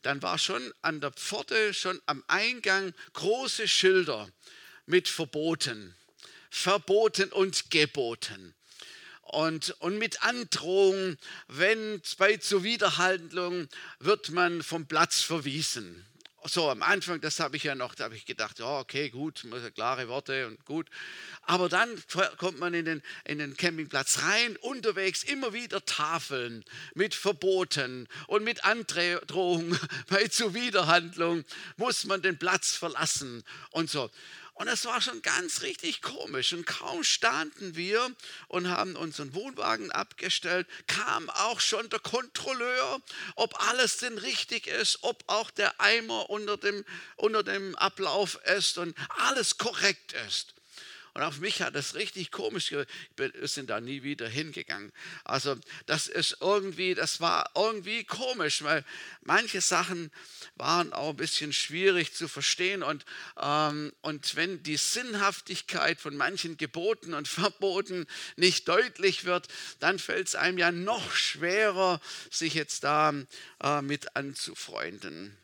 dann 0.02 0.22
war 0.22 0.38
schon 0.38 0.74
an 0.82 1.02
der 1.02 1.12
Pforte, 1.12 1.74
schon 1.74 2.02
am 2.06 2.24
Eingang 2.28 2.94
große 3.12 3.68
Schilder 3.68 4.30
mit 4.86 5.10
Verboten. 5.10 5.98
Verboten 6.50 7.30
und 7.34 7.72
Geboten 7.72 8.56
und, 9.34 9.76
und 9.80 9.98
mit 9.98 10.22
Androhung, 10.24 11.18
wenn 11.48 12.02
bei 12.18 12.38
Zuwiderhandlung 12.38 13.68
wird 14.00 14.30
man 14.30 14.62
vom 14.62 14.86
Platz 14.86 15.22
verwiesen. 15.22 16.06
So 16.46 16.70
am 16.70 16.82
Anfang, 16.82 17.22
das 17.22 17.40
habe 17.40 17.56
ich 17.56 17.64
ja 17.64 17.74
noch, 17.74 17.96
da 17.96 18.04
habe 18.04 18.16
ich 18.16 18.26
gedacht, 18.26 18.60
ja, 18.60 18.80
okay, 18.80 19.10
gut, 19.10 19.46
klare 19.76 20.10
Worte 20.10 20.46
und 20.48 20.64
gut. 20.66 20.90
Aber 21.44 21.70
dann 21.70 21.90
kommt 22.38 22.60
man 22.60 22.74
in 22.74 22.84
den, 22.84 23.02
in 23.24 23.40
den 23.40 23.56
Campingplatz 23.56 24.24
rein, 24.24 24.58
unterwegs 24.58 25.24
immer 25.24 25.54
wieder 25.54 25.86
Tafeln 25.86 26.66
mit 26.96 27.16
Verboten 27.16 28.10
und 28.28 28.44
mit 28.44 28.66
Androhung 28.66 29.78
bei 30.10 30.28
Zuwiderhandlung 30.28 31.46
muss 31.78 32.04
man 32.04 32.22
den 32.22 32.38
Platz 32.38 32.76
verlassen 32.76 33.44
und 33.72 33.90
so. 33.90 34.12
Und 34.56 34.68
es 34.68 34.86
war 34.86 35.02
schon 35.02 35.22
ganz 35.24 35.62
richtig 35.62 36.02
komisch. 36.02 36.54
Und 36.54 36.68
kaum 36.68 37.04
standen 37.04 37.76
wir 37.76 38.12
und 38.48 38.68
haben 38.68 38.96
unseren 38.96 39.34
Wohnwagen 39.34 39.92
abgestellt, 39.92 40.68
kam 40.88 41.30
auch 41.32 41.60
schon 41.60 41.90
der 41.90 42.00
Kontrolleur, 42.00 43.02
ob 43.36 43.60
alles 43.68 43.98
denn 43.98 44.18
richtig 44.18 44.68
ist, 44.68 45.00
ob 45.02 45.24
auch 45.28 45.50
der 45.50 45.82
Eimer 45.82 46.30
unter 46.30 46.58
dem, 46.58 46.86
unter 47.16 47.44
dem 47.44 47.76
Ablauf 47.76 48.40
ist 48.56 48.78
und 48.78 48.96
alles 49.10 49.58
korrekt 49.58 50.14
ist. 50.28 50.54
Und 51.16 51.22
auf 51.22 51.40
mich 51.40 51.62
hat 51.62 51.76
das 51.76 51.94
richtig 51.94 52.32
komisch, 52.32 52.72
wir 52.72 53.48
sind 53.48 53.70
da 53.70 53.80
nie 53.80 54.02
wieder 54.02 54.28
hingegangen. 54.28 54.92
Also 55.24 55.56
das 55.86 56.08
ist 56.08 56.38
irgendwie, 56.42 56.96
das 56.96 57.22
war 57.22 57.52
irgendwie 57.56 58.04
komisch, 58.04 58.64
weil 58.64 58.84
manche 59.22 59.62
Sachen 59.62 60.12
waren 60.56 60.92
auch 60.92 61.12
ein 61.12 61.18
bisschen 61.18 61.54
schwierig 61.54 62.16
zu 62.16 62.28
verstehen. 62.28 62.82
Und, 62.82 63.06
ähm, 63.40 63.94
und 64.02 64.36
wenn 64.36 64.64
die 64.64 64.78
Sinnhaftigkeit 64.78 66.02
von 66.02 66.18
manchen 66.18 66.58
Geboten 66.58 67.14
und 67.14 67.28
Verboten 67.44 68.08
nicht 68.36 68.68
deutlich 68.68 69.26
wird, 69.26 69.48
dann 69.80 70.00
fällt 70.00 70.30
es 70.30 70.36
einem 70.36 70.58
ja 70.58 70.72
noch 70.72 71.12
schwerer, 71.12 72.02
sich 72.32 72.56
jetzt 72.56 72.84
da 72.86 73.14
äh, 73.62 73.82
mit 73.84 74.16
anzufreunden. 74.16 75.38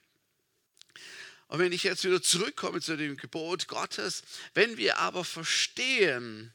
Und 1.50 1.58
wenn 1.58 1.72
ich 1.72 1.82
jetzt 1.82 2.06
wieder 2.06 2.22
zurückkomme 2.22 2.80
zu 2.80 2.96
dem 2.96 3.18
Gebot 3.18 3.68
Gottes, 3.68 4.22
wenn 4.54 4.78
wir 4.78 5.00
aber 5.00 5.26
verstehen, 5.26 6.54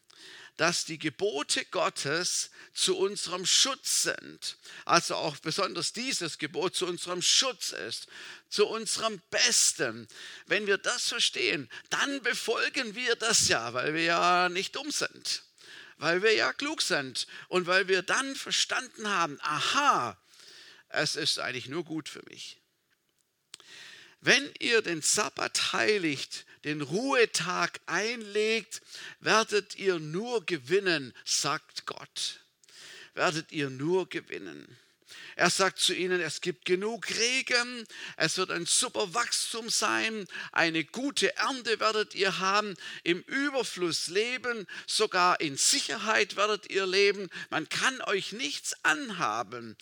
dass 0.57 0.85
die 0.85 1.01
Gebote 1.01 1.65
Gottes 1.65 2.51
zu 2.73 2.97
unserem 2.97 3.45
Schutz 3.45 4.03
sind, 4.03 4.57
also 4.85 5.17
auch 5.17 5.37
besonders 5.39 5.93
dieses 5.93 6.39
Gebot 6.39 6.77
zu 6.77 6.87
unserem 6.87 7.23
Schutz 7.23 7.73
ist, 7.73 8.07
zu 8.49 8.69
unserem 8.69 9.21
Besten. 9.31 10.07
Wenn 10.47 10.69
wir 10.69 10.79
das 10.79 11.09
verstehen, 11.09 11.69
dann 11.91 12.23
befolgen 12.23 12.95
wir 12.95 13.17
das 13.17 13.49
ja, 13.49 13.75
weil 13.75 13.95
wir 13.95 14.05
ja 14.05 14.49
nicht 14.49 14.77
dumm 14.77 14.93
sind, 14.93 15.43
weil 15.97 16.23
wir 16.23 16.35
ja 16.35 16.53
klug 16.53 16.83
sind 16.83 17.27
und 17.49 17.67
weil 17.67 17.89
wir 17.89 18.03
dann 18.03 18.37
verstanden 18.37 19.09
haben, 19.09 19.41
aha, 19.41 20.17
es 20.89 21.17
ist 21.17 21.41
eigentlich 21.41 21.67
nur 21.67 21.85
gut 21.85 22.09
für 22.09 22.23
mich. 22.31 22.61
Wenn 24.25 24.50
ihr 24.59 24.81
den 24.81 25.02
Sabbat 25.02 25.75
heiligt, 25.75 26.47
den 26.64 26.81
Ruhetag 26.81 27.78
einlegt, 27.85 28.81
werdet 29.21 29.76
ihr 29.76 29.99
nur 29.99 30.47
gewinnen, 30.47 31.12
sagt 31.26 31.85
Gott. 31.85 32.40
Werdet 33.12 33.52
ihr 33.52 33.69
nur 33.69 34.09
gewinnen. 34.09 34.78
Er 35.37 35.50
sagt 35.50 35.78
zu 35.78 35.95
ihnen, 35.95 36.23
es 36.23 36.40
gibt 36.40 36.64
genug 36.64 37.11
Regen, 37.11 37.87
es 38.16 38.38
wird 38.38 38.50
ein 38.50 38.64
super 38.64 39.12
Wachstum 39.12 39.69
sein, 39.69 40.26
eine 40.52 40.85
gute 40.85 41.37
Ernte 41.37 41.78
werdet 41.78 42.14
ihr 42.14 42.38
haben, 42.38 42.76
im 43.02 43.21
Überfluss 43.21 44.07
leben, 44.07 44.66
sogar 44.87 45.40
in 45.40 45.59
Sicherheit 45.59 46.37
werdet 46.37 46.71
ihr 46.71 46.87
leben, 46.87 47.28
man 47.50 47.69
kann 47.69 48.00
euch 48.02 48.33
nichts 48.33 48.75
anhaben 48.85 49.76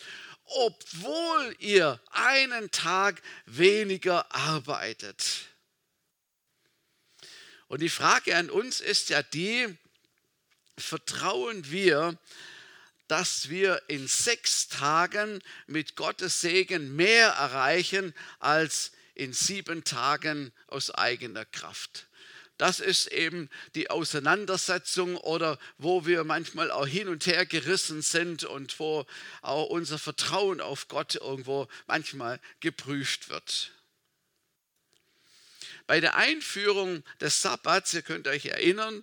obwohl 0.55 1.57
ihr 1.59 2.01
einen 2.11 2.71
Tag 2.71 3.23
weniger 3.47 4.35
arbeitet. 4.35 5.47
Und 7.69 7.81
die 7.81 7.89
Frage 7.89 8.37
an 8.37 8.51
uns 8.51 8.81
ist 8.81 9.09
ja 9.09 9.23
die, 9.23 9.77
vertrauen 10.77 11.71
wir, 11.71 12.19
dass 13.09 13.49
wir 13.49 13.83
in 13.89 14.09
sechs 14.09 14.69
Tagen 14.69 15.43
mit 15.67 15.97
Gottes 15.97 16.41
Segen 16.41 16.97
mehr 16.97 17.29
erreichen 17.29 18.15
als 18.39 18.93
in 19.15 19.33
sieben 19.33 19.85
Tagen 19.85 20.53
aus 20.67 20.91
eigener 20.91 21.45
Kraft? 21.45 22.09
Das 22.59 22.81
ist 22.81 23.07
eben 23.09 23.49
die 23.75 23.91
Auseinandersetzung 23.91 25.17
oder 25.17 25.59
wo 25.79 26.07
wir 26.07 26.25
manchmal 26.25 26.71
auch 26.71 26.87
hin 26.87 27.09
und 27.09 27.27
her 27.27 27.47
gerissen 27.47 28.03
sind 28.03 28.45
und 28.45 28.79
wo 28.79 29.07
auch 29.41 29.67
unser 29.67 29.99
Vertrauen 29.99 30.61
auf 30.61 30.89
Gott 30.89 31.17
irgendwo 31.17 31.67
manchmal 31.87 32.41
geprüft 32.61 33.31
wird. 33.31 33.73
Bei 35.87 36.01
der 36.01 36.17
Einführung 36.17 37.03
des 37.21 37.43
Sabbats, 37.43 37.93
ihr 37.95 38.03
könnt 38.03 38.29
euch 38.29 38.47
erinnern, 38.47 39.03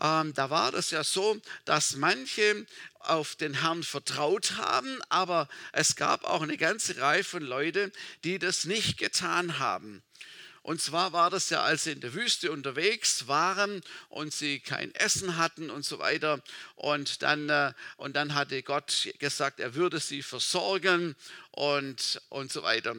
ähm, 0.00 0.34
da 0.34 0.50
war 0.50 0.70
das 0.70 0.90
ja 0.90 1.02
so, 1.02 1.40
dass 1.64 1.96
manche 1.96 2.66
auf 3.00 3.34
den 3.36 3.54
Herrn 3.54 3.82
vertraut 3.82 4.56
haben, 4.56 5.00
aber 5.08 5.48
es 5.72 5.96
gab 5.96 6.24
auch 6.24 6.42
eine 6.42 6.56
ganze 6.56 6.98
Reihe 6.98 7.24
von 7.24 7.42
Leuten, 7.42 7.92
die 8.24 8.38
das 8.38 8.64
nicht 8.64 8.98
getan 8.98 9.58
haben. 9.58 10.02
Und 10.68 10.82
zwar 10.82 11.14
war 11.14 11.30
das 11.30 11.48
ja, 11.48 11.62
als 11.62 11.84
sie 11.84 11.92
in 11.92 12.02
der 12.02 12.12
Wüste 12.12 12.52
unterwegs 12.52 13.26
waren 13.26 13.80
und 14.10 14.34
sie 14.34 14.60
kein 14.60 14.94
Essen 14.94 15.38
hatten 15.38 15.70
und 15.70 15.82
so 15.82 15.98
weiter. 15.98 16.42
Und 16.74 17.22
dann, 17.22 17.48
äh, 17.48 17.72
und 17.96 18.16
dann 18.16 18.34
hatte 18.34 18.62
Gott 18.62 19.08
gesagt, 19.18 19.60
er 19.60 19.74
würde 19.74 19.98
sie 19.98 20.22
versorgen 20.22 21.16
und, 21.58 22.20
und 22.28 22.52
so 22.52 22.62
weiter. 22.62 22.94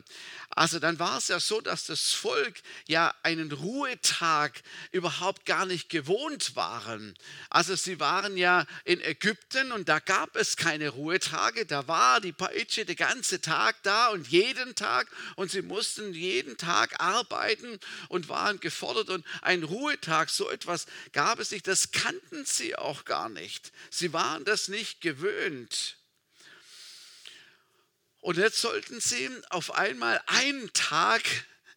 Also 0.49 0.79
dann 0.79 0.99
war 0.99 1.17
es 1.17 1.29
ja 1.29 1.39
so, 1.39 1.61
dass 1.61 1.85
das 1.85 2.11
Volk 2.11 2.61
ja 2.87 3.15
einen 3.23 3.53
Ruhetag 3.53 4.61
überhaupt 4.91 5.45
gar 5.45 5.65
nicht 5.65 5.87
gewohnt 5.87 6.57
waren. 6.57 7.15
Also 7.49 7.75
sie 7.75 8.01
waren 8.01 8.35
ja 8.35 8.65
in 8.83 8.99
Ägypten 8.99 9.71
und 9.71 9.87
da 9.87 9.99
gab 9.99 10.35
es 10.35 10.57
keine 10.57 10.89
Ruhetage. 10.89 11.65
Da 11.65 11.87
war 11.87 12.19
die 12.19 12.33
Peitsche 12.33 12.83
den 12.83 12.97
ganzen 12.97 13.41
Tag 13.41 13.81
da 13.83 14.09
und 14.09 14.27
jeden 14.27 14.75
Tag 14.75 15.07
und 15.37 15.49
sie 15.49 15.61
mussten 15.61 16.13
jeden 16.13 16.57
Tag 16.57 16.99
arbeiten 16.99 17.79
und 18.09 18.27
waren 18.27 18.59
gefordert 18.59 19.09
und 19.09 19.25
ein 19.41 19.63
Ruhetag, 19.63 20.29
so 20.29 20.49
etwas 20.49 20.85
gab 21.13 21.39
es 21.39 21.51
nicht. 21.51 21.65
Das 21.65 21.91
kannten 21.91 22.43
sie 22.43 22.75
auch 22.75 23.05
gar 23.05 23.29
nicht. 23.29 23.71
Sie 23.89 24.11
waren 24.11 24.43
das 24.43 24.67
nicht 24.67 24.99
gewöhnt. 24.99 25.98
Und 28.21 28.37
jetzt 28.37 28.59
sollten 28.59 28.99
sie 28.99 29.29
auf 29.49 29.73
einmal 29.73 30.21
einen 30.27 30.71
Tag 30.73 31.23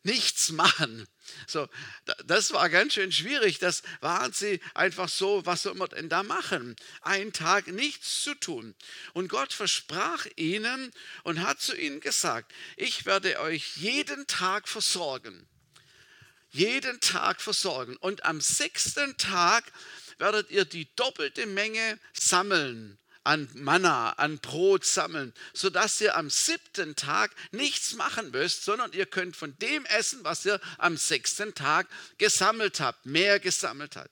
nichts 0.03 0.51
machen. 0.51 1.07
So, 1.47 1.69
das 2.25 2.53
war 2.53 2.69
ganz 2.69 2.95
schön 2.95 3.13
schwierig. 3.13 3.59
Das 3.59 3.83
waren 4.01 4.33
sie 4.33 4.61
einfach 4.75 5.09
so, 5.09 5.47
was 5.47 5.63
soll 5.63 5.75
man 5.75 5.89
denn 5.91 6.09
da 6.09 6.23
machen? 6.23 6.77
Einen 7.01 7.33
Tag 7.33 7.69
nichts 7.69 8.23
zu 8.23 8.35
tun. 8.35 8.75
Und 9.13 9.29
Gott 9.29 9.53
versprach 9.53 10.27
ihnen 10.37 10.91
und 11.23 11.41
hat 11.41 11.61
zu 11.61 11.77
ihnen 11.77 12.01
gesagt, 12.01 12.53
ich 12.77 13.07
werde 13.07 13.39
euch 13.41 13.77
jeden 13.77 14.27
Tag 14.27 14.69
versorgen. 14.69 15.49
Jeden 16.51 17.01
Tag 17.01 17.41
versorgen. 17.41 17.97
Und 17.97 18.25
am 18.25 18.41
sechsten 18.41 19.17
Tag 19.17 19.73
werdet 20.19 20.51
ihr 20.51 20.65
die 20.65 20.95
doppelte 20.97 21.47
Menge 21.47 21.99
sammeln 22.13 22.99
an 23.25 23.49
Manna, 23.55 24.11
an 24.13 24.39
Brot 24.39 24.85
sammeln, 24.85 25.33
sodass 25.53 26.01
ihr 26.01 26.17
am 26.17 26.31
siebten 26.31 26.97
Tag 26.97 27.35
nichts 27.51 27.95
machen 27.95 28.31
müsst, 28.31 28.65
sondern 28.65 28.93
ihr 28.93 29.07
könnt 29.07 29.37
von 29.37 29.57
dem 29.59 29.85
essen, 29.87 30.25
was 30.25 30.45
ihr 30.45 30.61
am 30.79 30.97
sechsten 30.97 31.55
Tag 31.55 31.89
gesammelt 32.19 32.81
habt, 32.81 33.07
mehr 33.07 33.39
gesammelt 33.39 33.97
habt. 33.97 34.11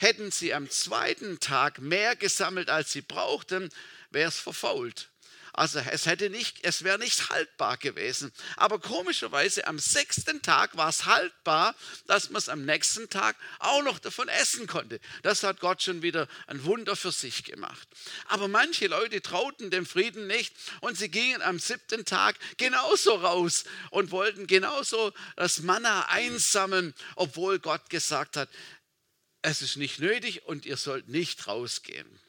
Hätten 0.00 0.30
sie 0.30 0.54
am 0.54 0.70
zweiten 0.70 1.40
Tag 1.40 1.78
mehr 1.78 2.16
gesammelt, 2.16 2.70
als 2.70 2.92
sie 2.92 3.02
brauchten, 3.02 3.70
wäre 4.10 4.28
es 4.28 4.38
verfault. 4.38 5.10
Also 5.52 5.78
es 5.78 6.06
hätte 6.06 6.30
nicht, 6.30 6.58
es 6.62 6.84
wäre 6.84 6.98
nicht 6.98 7.30
haltbar 7.30 7.76
gewesen. 7.76 8.32
Aber 8.56 8.78
komischerweise 8.78 9.66
am 9.66 9.78
sechsten 9.78 10.42
Tag 10.42 10.76
war 10.76 10.88
es 10.88 11.06
haltbar, 11.06 11.74
dass 12.06 12.30
man 12.30 12.38
es 12.38 12.48
am 12.48 12.64
nächsten 12.64 13.08
Tag 13.08 13.36
auch 13.58 13.82
noch 13.82 13.98
davon 13.98 14.28
essen 14.28 14.66
konnte. 14.66 15.00
Das 15.22 15.42
hat 15.42 15.60
Gott 15.60 15.82
schon 15.82 16.02
wieder 16.02 16.28
ein 16.46 16.64
Wunder 16.64 16.96
für 16.96 17.12
sich 17.12 17.44
gemacht. 17.44 17.88
Aber 18.26 18.48
manche 18.48 18.86
Leute 18.86 19.22
trauten 19.22 19.70
dem 19.70 19.86
Frieden 19.86 20.26
nicht 20.26 20.54
und 20.80 20.96
sie 20.96 21.08
gingen 21.08 21.42
am 21.42 21.58
siebten 21.58 22.04
Tag 22.04 22.36
genauso 22.56 23.14
raus 23.14 23.64
und 23.90 24.10
wollten 24.10 24.46
genauso 24.46 25.12
das 25.36 25.60
Manna 25.60 26.06
einsammeln, 26.08 26.94
obwohl 27.16 27.58
Gott 27.58 27.90
gesagt 27.90 28.36
hat, 28.36 28.48
es 29.42 29.62
ist 29.62 29.76
nicht 29.76 30.00
nötig 30.00 30.44
und 30.46 30.66
ihr 30.66 30.76
sollt 30.76 31.08
nicht 31.08 31.46
rausgehen 31.46 32.20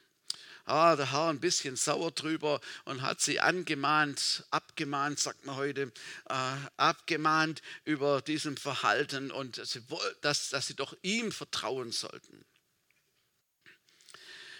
ah, 0.69 0.95
der 0.95 1.11
Herr 1.11 1.29
ein 1.29 1.39
bisschen 1.39 1.75
sauer 1.75 2.11
drüber 2.11 2.61
und 2.85 3.01
hat 3.01 3.21
sie 3.21 3.39
angemahnt, 3.39 4.45
abgemahnt, 4.51 5.19
sagt 5.19 5.45
man 5.45 5.55
heute, 5.55 5.91
äh, 6.29 6.55
abgemahnt 6.77 7.61
über 7.85 8.21
diesem 8.21 8.57
Verhalten 8.57 9.31
und 9.31 9.55
sie, 9.65 9.81
dass, 10.21 10.49
dass 10.49 10.67
sie 10.67 10.75
doch 10.75 10.95
ihm 11.01 11.31
vertrauen 11.31 11.91
sollten. 11.91 12.45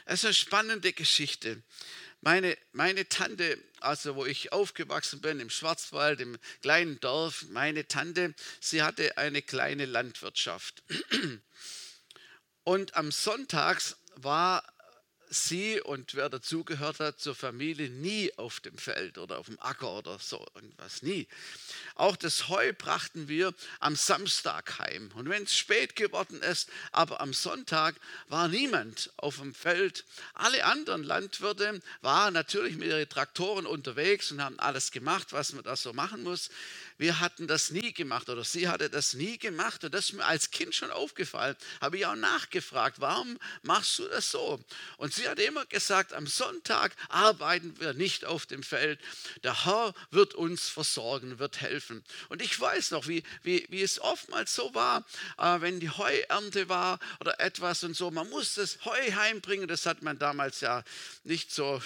Es 0.06 0.22
ist 0.22 0.26
eine 0.26 0.34
spannende 0.34 0.92
Geschichte. 0.92 1.62
Meine, 2.22 2.58
meine 2.74 3.08
Tante, 3.08 3.58
also 3.80 4.16
wo 4.16 4.26
ich 4.26 4.52
aufgewachsen 4.52 5.22
bin, 5.22 5.40
im 5.40 5.50
Schwarzwald, 5.50 6.20
im 6.20 6.38
kleinen 6.62 7.00
Dorf, 7.00 7.46
meine 7.50 7.88
Tante, 7.88 8.34
sie 8.60 8.82
hatte 8.82 9.18
eine 9.18 9.42
kleine 9.42 9.86
Landwirtschaft. 9.86 10.84
Und 12.64 12.96
am 12.96 13.12
Sonntags 13.12 13.98
war 14.16 14.64
sie 15.30 15.80
und 15.82 16.16
wer 16.16 16.30
dazugehört 16.30 17.00
hat 17.00 17.20
zur 17.20 17.36
Familie 17.36 17.90
nie 17.90 18.34
auf 18.38 18.60
dem 18.60 18.78
Feld 18.78 19.18
oder 19.18 19.38
auf 19.38 19.46
dem 19.46 19.60
Acker 19.60 19.98
oder 19.98 20.18
so 20.20 20.46
irgendwas, 20.56 21.04
nie. 21.04 21.28
Auch 21.96 22.16
das 22.16 22.50
Heu 22.50 22.74
brachten 22.74 23.28
wir 23.28 23.54
am 23.80 23.96
Samstag 23.96 24.80
heim. 24.80 25.12
Und 25.16 25.30
wenn 25.30 25.44
es 25.44 25.56
spät 25.56 25.96
geworden 25.96 26.42
ist, 26.42 26.70
aber 26.92 27.22
am 27.22 27.34
Sonntag 27.34 27.96
war 28.28 28.48
niemand 28.48 29.12
auf 29.18 29.38
dem 29.38 29.54
Feld. 29.54 30.06
Alle 30.34 30.66
anderen 30.66 31.04
Landwirte 31.04 31.82
waren 32.02 32.34
natürlich 32.34 32.76
mit 32.76 32.88
ihren 32.88 33.08
Traktoren 33.08 33.66
unterwegs 33.66 34.32
und 34.32 34.44
haben 34.44 34.60
alles 34.60 34.92
gemacht, 34.92 35.32
was 35.32 35.54
man 35.54 35.64
da 35.64 35.76
so 35.76 35.94
machen 35.94 36.24
muss 36.24 36.50
wir 37.00 37.22
hatten 37.22 37.48
das 37.48 37.72
nie 37.72 37.94
gemacht 37.94 38.28
oder 38.28 38.44
sie 38.44 38.68
hatte 38.68 38.90
das 38.90 39.14
nie 39.14 39.38
gemacht 39.38 39.86
und 39.86 39.94
das 39.94 40.10
ist 40.10 40.14
mir 40.14 40.26
als 40.26 40.52
Kind 40.52 40.76
schon 40.76 40.92
aufgefallen. 40.92 41.56
Habe 41.80 41.98
ich 41.98 42.06
auch 42.06 42.16
nachgefragt, 42.16 43.00
warum 43.00 43.40
machst 43.64 43.98
du 44.00 44.08
das 44.10 44.30
so? 44.30 44.60
Und 44.98 45.14
sie 45.14 45.30
hat 45.30 45.40
immer 45.40 45.66
gesagt, 45.66 46.12
am 46.12 46.28
Sonntag 46.28 46.94
arbeiten 47.08 47.80
wir 47.80 47.94
nicht 47.94 48.26
auf 48.26 48.46
dem 48.46 48.64
Feld. 48.64 49.00
Der 49.44 49.66
Herr 49.66 49.94
wird 50.12 50.34
uns 50.34 50.68
versorgen, 50.68 51.40
wird 51.40 51.62
helfen. 51.62 52.04
Und 52.28 52.42
ich 52.42 52.60
weiß 52.60 52.92
noch, 52.92 53.08
wie, 53.08 53.24
wie, 53.44 53.66
wie 53.70 53.82
es 53.82 54.02
oftmals 54.02 54.54
so 54.54 54.74
war, 54.76 55.06
äh, 55.38 55.62
wenn 55.62 55.80
die 55.80 55.90
Heuernte 55.90 56.68
war 56.68 57.00
oder 57.22 57.40
etwas 57.40 57.82
und 57.86 57.96
so, 57.96 58.12
man 58.12 58.30
musste 58.30 58.60
das 58.60 58.84
Heu 58.84 59.12
heimbringen. 59.14 59.70
Das 59.70 59.86
hat 59.86 60.02
man 60.02 60.20
damals 60.20 60.60
ja 60.60 60.84
nicht 61.24 61.54
so 61.54 61.82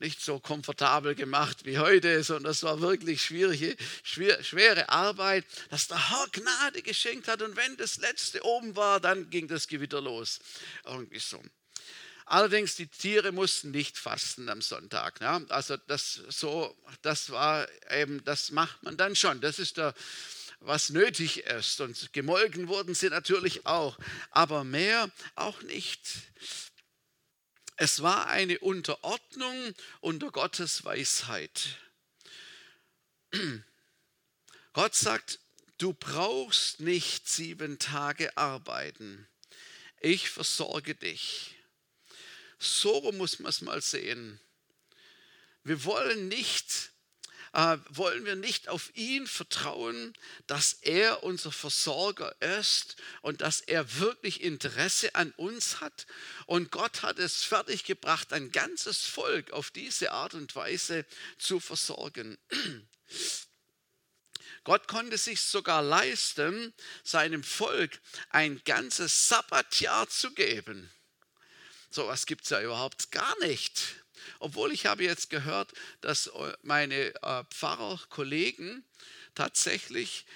nicht 0.00 0.22
so 0.22 0.40
komfortabel 0.40 1.14
gemacht 1.14 1.64
wie 1.64 1.78
heute, 1.78 2.22
sondern 2.22 2.44
das 2.44 2.62
war 2.62 2.80
wirklich 2.80 3.22
schwierige, 3.22 3.76
schwer, 4.02 4.39
schwere 4.42 4.88
Arbeit, 4.88 5.44
dass 5.70 5.88
der 5.88 6.10
Herr 6.10 6.26
Gnade 6.32 6.82
geschenkt 6.82 7.28
hat 7.28 7.42
und 7.42 7.56
wenn 7.56 7.76
das 7.76 7.98
letzte 7.98 8.44
oben 8.44 8.76
war, 8.76 9.00
dann 9.00 9.30
ging 9.30 9.48
das 9.48 9.68
Gewitter 9.68 10.00
los. 10.00 10.40
Irgendwie 10.84 11.18
so. 11.18 11.42
Allerdings, 12.30 12.76
die 12.76 12.86
Tiere 12.86 13.32
mussten 13.32 13.72
nicht 13.72 13.98
fasten 13.98 14.48
am 14.48 14.62
Sonntag. 14.62 15.20
Ja? 15.20 15.40
Also 15.48 15.76
das, 15.76 16.20
so, 16.28 16.76
das 17.02 17.30
war 17.30 17.66
eben, 17.90 18.22
das 18.22 18.52
macht 18.52 18.84
man 18.84 18.96
dann 18.96 19.16
schon. 19.16 19.40
Das 19.40 19.58
ist 19.58 19.78
der, 19.78 19.94
was 20.60 20.90
nötig 20.90 21.38
ist. 21.38 21.80
Und 21.80 22.12
gemolken 22.12 22.68
wurden 22.68 22.94
sie 22.94 23.08
natürlich 23.08 23.66
auch, 23.66 23.98
aber 24.30 24.62
mehr 24.62 25.10
auch 25.34 25.60
nicht. 25.62 26.00
Es 27.74 28.00
war 28.00 28.28
eine 28.28 28.60
Unterordnung 28.60 29.74
unter 30.00 30.30
Gottes 30.30 30.84
Weisheit. 30.84 31.78
Gott 34.72 34.94
sagt, 34.94 35.40
du 35.78 35.92
brauchst 35.92 36.80
nicht 36.80 37.28
sieben 37.28 37.78
Tage 37.78 38.36
arbeiten. 38.36 39.28
Ich 40.00 40.30
versorge 40.30 40.94
dich. 40.94 41.56
So 42.58 43.12
muss 43.12 43.38
man 43.38 43.50
es 43.50 43.60
mal 43.60 43.82
sehen. 43.82 44.40
Wir 45.64 45.84
wollen 45.84 46.28
nicht 46.28 46.90
äh, 47.52 47.78
wollen 47.88 48.24
wir 48.24 48.36
nicht 48.36 48.68
auf 48.68 48.94
ihn 48.94 49.26
vertrauen, 49.26 50.14
dass 50.46 50.74
er 50.82 51.22
unser 51.24 51.50
Versorger 51.50 52.34
ist 52.58 52.96
und 53.22 53.40
dass 53.40 53.60
er 53.60 53.98
wirklich 53.98 54.42
Interesse 54.42 55.14
an 55.14 55.32
uns 55.32 55.80
hat. 55.80 56.06
Und 56.46 56.70
Gott 56.70 57.02
hat 57.02 57.18
es 57.18 57.42
fertiggebracht, 57.42 58.32
ein 58.32 58.52
ganzes 58.52 59.04
Volk 59.04 59.50
auf 59.50 59.70
diese 59.70 60.12
Art 60.12 60.34
und 60.34 60.54
Weise 60.54 61.04
zu 61.38 61.58
versorgen. 61.58 62.38
Gott 64.64 64.88
konnte 64.88 65.16
sich 65.16 65.40
sogar 65.40 65.82
leisten, 65.82 66.74
seinem 67.02 67.42
Volk 67.42 68.00
ein 68.28 68.60
ganzes 68.64 69.28
Sabbatjahr 69.28 70.08
zu 70.08 70.32
geben. 70.34 70.90
So 71.90 72.02
etwas 72.02 72.26
gibt 72.26 72.44
es 72.44 72.50
ja 72.50 72.60
überhaupt 72.60 73.10
gar 73.10 73.38
nicht. 73.40 74.04
Obwohl 74.38 74.72
ich 74.72 74.86
habe 74.86 75.02
jetzt 75.02 75.30
gehört, 75.30 75.72
dass 76.02 76.28
äh, 76.28 76.52
meine 76.62 77.14
äh, 77.22 77.44
Pfarrerkollegen 77.50 78.84
tatsächlich 79.34 80.26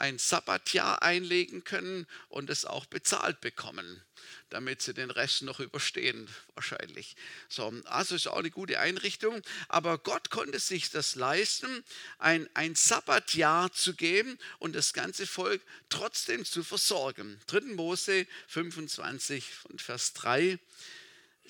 ein 0.00 0.18
Sabbatjahr 0.18 1.02
einlegen 1.02 1.64
können 1.64 2.06
und 2.28 2.50
es 2.50 2.64
auch 2.64 2.86
bezahlt 2.86 3.40
bekommen, 3.40 4.02
damit 4.50 4.82
sie 4.82 4.94
den 4.94 5.10
Rest 5.10 5.42
noch 5.42 5.60
überstehen 5.60 6.28
wahrscheinlich. 6.54 7.16
So, 7.48 7.72
also 7.84 8.14
ist 8.14 8.28
auch 8.28 8.38
eine 8.38 8.50
gute 8.50 8.78
Einrichtung, 8.78 9.42
aber 9.68 9.98
Gott 9.98 10.30
konnte 10.30 10.58
sich 10.58 10.90
das 10.90 11.14
leisten, 11.14 11.84
ein, 12.18 12.48
ein 12.54 12.74
Sabbatjahr 12.74 13.72
zu 13.72 13.94
geben 13.94 14.38
und 14.58 14.74
das 14.74 14.92
ganze 14.92 15.26
Volk 15.26 15.62
trotzdem 15.88 16.44
zu 16.44 16.62
versorgen. 16.62 17.40
3. 17.46 17.74
Mose 17.74 18.26
25 18.46 19.44
und 19.64 19.82
Vers 19.82 20.12
3 20.14 20.58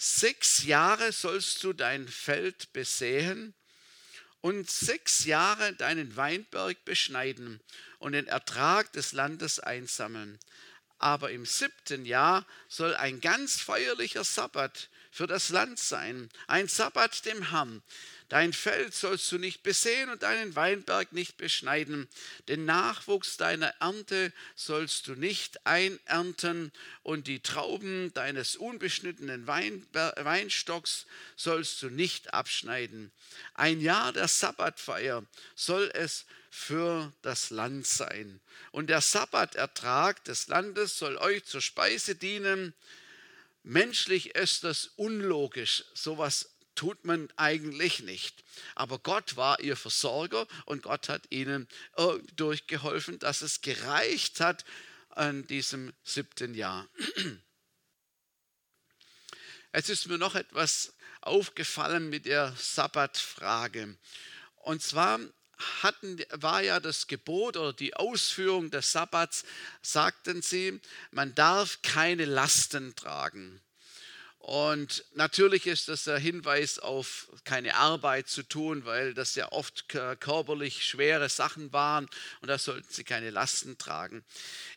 Sechs 0.01 0.63
Jahre 0.63 1.11
sollst 1.11 1.65
du 1.65 1.73
dein 1.73 2.07
Feld 2.07 2.73
besäen 2.73 3.53
und 4.41 4.71
sechs 4.71 5.25
Jahre 5.25 5.73
deinen 5.75 6.17
Weinberg 6.17 6.85
beschneiden 6.85 7.61
und 7.99 8.13
den 8.13 8.27
Ertrag 8.27 8.93
des 8.93 9.13
Landes 9.13 9.61
einsammeln. 9.61 10.39
Aber 10.99 11.31
im 11.31 11.47
siebten 11.47 12.05
Jahr 12.05 12.47
soll 12.69 12.95
ein 12.97 13.21
ganz 13.21 13.61
feierlicher 13.61 14.25
Sabbat 14.25 14.89
für 15.11 15.27
das 15.27 15.49
Land 15.51 15.79
sein, 15.79 16.29
ein 16.47 16.69
Sabbat 16.69 17.25
dem 17.25 17.51
Herrn. 17.51 17.83
Dein 18.29 18.53
Feld 18.53 18.95
sollst 18.95 19.33
du 19.33 19.39
nicht 19.39 19.63
besehen 19.63 20.11
und 20.11 20.23
deinen 20.23 20.55
Weinberg 20.55 21.13
nicht 21.13 21.39
beschneiden. 21.39 22.09
Den 22.47 22.67
Nachwuchs 22.67 23.39
deiner 23.39 23.69
Ernte 23.81 24.35
sollst 24.55 25.07
du 25.07 25.15
nicht 25.15 25.67
einernten 25.67 26.71
und 27.03 27.27
die 27.27 27.41
Trauben 27.41 28.13
deines 28.13 28.57
unbeschnittenen 28.57 29.47
Weinstocks 29.47 31.07
sollst 31.37 31.81
du 31.81 31.89
nicht 31.89 32.35
abschneiden. 32.35 33.13
Ein 33.55 33.81
Jahr 33.81 34.13
der 34.13 34.29
Sabbatfeier 34.29 35.25
soll 35.55 35.91
es 35.95 36.27
für 36.51 37.11
das 37.23 37.49
Land 37.49 37.87
sein. 37.87 38.41
Und 38.73 38.91
der 38.91 39.01
Sabbatertrag 39.01 40.23
des 40.25 40.49
Landes 40.49 40.99
soll 40.99 41.17
euch 41.17 41.45
zur 41.45 41.63
Speise 41.63 42.15
dienen. 42.15 42.75
Menschlich 43.63 44.35
ist 44.35 44.65
das 44.65 44.91
unlogisch, 44.97 45.85
sowas 45.95 46.51
tut 46.79 47.05
man 47.05 47.29
eigentlich 47.37 48.01
nicht. 48.05 48.45
Aber 48.77 49.01
Gott 49.01 49.37
war 49.37 49.59
ihr 49.59 49.77
Versorger 49.77 50.47
und 50.65 50.85
Gott 50.85 51.09
hat 51.09 51.27
ihnen 51.31 51.67
durchgeholfen, 52.37 53.19
dass 53.19 53.43
es 53.43 53.63
gereicht 53.63 54.39
hat 54.39 54.65
an 55.11 55.45
diesem 55.49 55.93
siebten 56.05 56.55
Jahr. 56.55 56.89
Es 59.71 59.91
ist 59.91 60.09
mir 60.09 60.17
noch 60.17 60.35
etwas 60.35 60.95
aufgefallen 61.21 62.09
mit 62.09 62.25
der 62.25 62.55
Sabbatfrage. 62.57 63.99
Und 64.57 64.83
zwar 64.83 65.21
hatten, 65.83 66.25
war 66.31 66.63
ja 66.63 66.81
das 66.81 67.07
Gebot 67.07 67.59
oder 67.59 67.75
die 67.75 67.95
Ausführung 67.95 68.71
des 68.71 68.93
Sabbats, 68.93 69.45
sagten 69.83 70.41
sie, 70.41 70.81
man 71.11 71.35
darf 71.35 71.83
keine 71.83 72.25
Lasten 72.25 72.97
tragen. 72.97 73.61
Und 74.49 75.05
natürlich 75.13 75.67
ist 75.67 75.89
das 75.89 76.09
ein 76.09 76.23
Hinweis 76.23 76.79
auf 76.79 77.29
keine 77.45 77.75
Arbeit 77.75 78.29
zu 78.29 78.43
tun, 78.43 78.87
weil 78.87 79.13
das 79.13 79.35
ja 79.35 79.53
oft 79.53 79.91
körperlich 79.91 80.87
schwere 80.87 81.29
Sachen 81.29 81.71
waren 81.75 82.09
und 82.41 82.49
da 82.49 82.57
sollten 82.57 82.91
sie 82.91 83.05
keine 83.05 83.29
Lasten 83.29 83.77
tragen. 83.77 84.25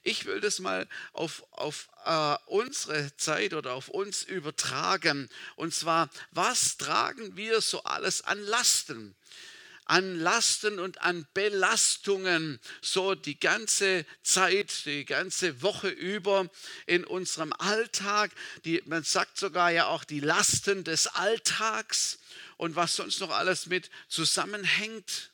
Ich 0.04 0.26
will 0.26 0.42
das 0.42 0.60
mal 0.60 0.90
auf, 1.14 1.46
auf 1.52 1.88
äh, 2.04 2.36
unsere 2.48 3.16
Zeit 3.16 3.54
oder 3.54 3.72
auf 3.72 3.88
uns 3.88 4.24
übertragen. 4.24 5.30
Und 5.56 5.74
zwar, 5.74 6.10
was 6.32 6.76
tragen 6.76 7.38
wir 7.38 7.62
so 7.62 7.82
alles 7.84 8.26
an 8.26 8.42
Lasten? 8.42 9.16
An 9.86 10.20
Lasten 10.20 10.80
und 10.80 11.02
an 11.02 11.28
Belastungen 11.34 12.60
so 12.82 13.16
die 13.16 13.40
ganze 13.40 14.06
Zeit, 14.24 14.86
die 14.86 15.06
ganze 15.06 15.62
Woche 15.62 15.90
über 15.90 16.50
in 16.86 17.04
unserem 17.04 17.54
Alltag. 17.54 18.32
Die, 18.66 18.82
man 18.86 19.04
sagt 19.04 19.38
sogar 19.38 19.72
ja 19.72 19.88
auch 19.88 20.04
die 20.04 20.20
Lasten 20.20 20.84
des 20.84 21.08
Alltags 21.08 22.20
und 22.58 22.76
was 22.76 22.96
sonst 22.96 23.20
noch 23.20 23.32
alles 23.32 23.66
mit 23.66 23.90
zusammenhängt. 24.08 25.31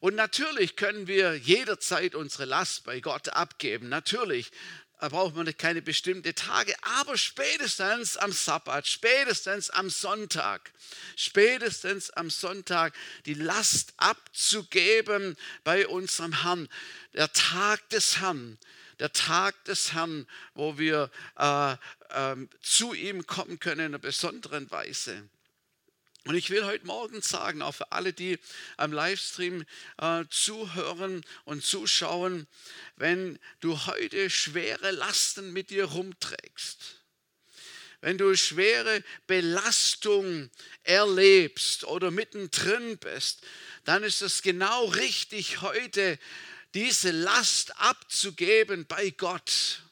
Und 0.00 0.14
natürlich 0.14 0.76
können 0.76 1.06
wir 1.06 1.36
jederzeit 1.36 2.14
unsere 2.14 2.46
Last 2.46 2.84
bei 2.84 3.00
Gott 3.00 3.28
abgeben. 3.28 3.90
Natürlich 3.90 4.50
braucht 4.98 5.34
man 5.34 5.56
keine 5.56 5.80
bestimmten 5.82 6.34
Tage, 6.34 6.74
aber 6.82 7.16
spätestens 7.16 8.16
am 8.16 8.32
Sabbat, 8.32 8.86
spätestens 8.86 9.70
am 9.70 9.88
Sonntag, 9.88 10.72
spätestens 11.16 12.10
am 12.10 12.28
Sonntag 12.28 12.94
die 13.24 13.34
Last 13.34 13.94
abzugeben 13.96 15.36
bei 15.64 15.86
unserem 15.86 16.42
Herrn. 16.42 16.68
Der 17.14 17.32
Tag 17.32 17.88
des 17.90 18.20
Herrn, 18.20 18.58
der 18.98 19.12
Tag 19.12 19.64
des 19.64 19.92
Herrn, 19.92 20.26
wo 20.54 20.78
wir 20.78 21.10
äh, 21.38 21.72
äh, 21.72 22.36
zu 22.60 22.92
ihm 22.92 23.26
kommen 23.26 23.58
können 23.58 23.80
in 23.80 23.86
einer 23.86 23.98
besonderen 23.98 24.70
Weise. 24.70 25.28
Und 26.26 26.34
ich 26.34 26.50
will 26.50 26.66
heute 26.66 26.86
Morgen 26.86 27.22
sagen, 27.22 27.62
auch 27.62 27.74
für 27.74 27.92
alle, 27.92 28.12
die 28.12 28.38
am 28.76 28.92
Livestream 28.92 29.64
äh, 29.98 30.24
zuhören 30.28 31.24
und 31.44 31.64
zuschauen, 31.64 32.46
wenn 32.96 33.38
du 33.60 33.86
heute 33.86 34.28
schwere 34.28 34.90
Lasten 34.90 35.52
mit 35.52 35.70
dir 35.70 35.86
rumträgst, 35.86 37.00
wenn 38.02 38.18
du 38.18 38.36
schwere 38.36 39.02
Belastung 39.26 40.50
erlebst 40.82 41.84
oder 41.84 42.10
mittendrin 42.10 42.98
bist, 42.98 43.40
dann 43.84 44.04
ist 44.04 44.20
es 44.20 44.42
genau 44.42 44.86
richtig, 44.86 45.62
heute 45.62 46.18
diese 46.74 47.10
Last 47.10 47.78
abzugeben 47.80 48.86
bei 48.86 49.10
Gott 49.10 49.82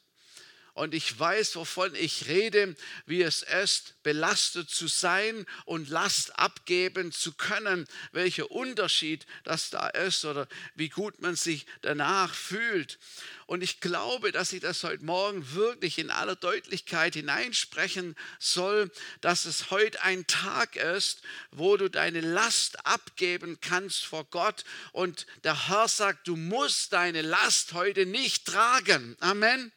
und 0.79 0.95
ich 0.95 1.19
weiß, 1.19 1.57
wovon 1.57 1.95
ich 1.97 2.29
rede, 2.29 2.77
wie 3.05 3.23
es 3.23 3.43
ist, 3.43 4.01
belastet 4.05 4.71
zu 4.71 4.87
sein 4.87 5.45
und 5.65 5.89
Last 5.89 6.39
abgeben 6.39 7.11
zu 7.11 7.33
können, 7.33 7.87
welcher 8.13 8.51
Unterschied 8.53 9.27
das 9.43 9.71
da 9.71 9.89
ist 9.89 10.25
oder 10.25 10.47
wie 10.77 10.89
gut 10.89 11.21
man 11.21 11.35
sich 11.35 11.67
danach 11.83 12.33
fühlt. 12.33 13.01
Und 13.47 13.63
ich 13.63 13.81
glaube, 13.81 14.31
dass 14.31 14.53
ich 14.53 14.61
das 14.61 14.85
heute 14.85 15.05
Morgen 15.05 15.53
wirklich 15.55 15.99
in 15.99 16.11
aller 16.11 16.37
Deutlichkeit 16.37 17.15
hineinsprechen 17.15 18.15
soll, 18.39 18.91
dass 19.21 19.47
es 19.47 19.73
heute 19.73 20.01
ein 20.03 20.29
Tag 20.29 20.77
ist, 20.77 21.23
wo 21.51 21.77
du 21.77 21.91
deine 21.91 22.21
Last 22.21 22.87
abgeben 22.87 23.59
kannst 23.61 24.05
vor 24.05 24.27
Gott. 24.27 24.63
Und 24.93 25.27
der 25.43 25.69
Herr 25.69 25.89
sagt, 25.89 26.29
du 26.29 26.37
musst 26.37 26.93
deine 26.93 27.23
Last 27.23 27.73
heute 27.73 28.07
nicht 28.07 28.45
tragen. 28.45 29.17
Amen. 29.19 29.73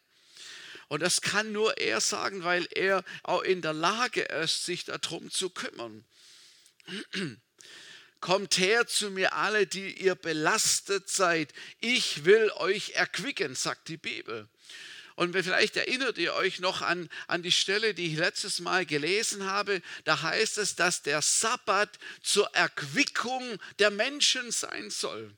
Und 0.92 1.00
das 1.00 1.22
kann 1.22 1.54
nur 1.54 1.78
er 1.78 2.02
sagen, 2.02 2.44
weil 2.44 2.68
er 2.72 3.06
auch 3.24 3.44
in 3.44 3.62
der 3.62 3.72
Lage 3.72 4.24
ist, 4.24 4.66
sich 4.66 4.84
darum 4.84 5.32
zu 5.32 5.50
kümmern. 5.50 6.04
Kommt 8.20 8.58
her 8.58 8.86
zu 8.88 9.10
mir 9.10 9.32
alle, 9.32 9.68
die 9.68 9.94
ihr 9.94 10.16
belastet 10.16 11.08
seid. 11.08 11.54
Ich 11.80 12.26
will 12.26 12.52
euch 12.58 12.90
erquicken, 12.90 13.56
sagt 13.56 13.88
die 13.88 13.96
Bibel. 13.96 14.50
Und 15.16 15.32
vielleicht 15.32 15.78
erinnert 15.78 16.18
ihr 16.18 16.34
euch 16.34 16.60
noch 16.60 16.82
an, 16.82 17.08
an 17.28 17.42
die 17.42 17.54
Stelle, 17.54 17.94
die 17.94 18.08
ich 18.12 18.18
letztes 18.18 18.60
Mal 18.60 18.86
gelesen 18.86 19.46
habe. 19.46 19.82
Da 20.04 20.22
heißt 20.24 20.58
es, 20.58 20.76
dass 20.76 21.04
der 21.04 21.22
Sabbat 21.22 22.00
zur 22.22 22.54
Erquickung 22.54 23.62
der 23.80 23.92
Menschen 23.92 24.52
sein 24.52 24.90
soll 24.90 25.34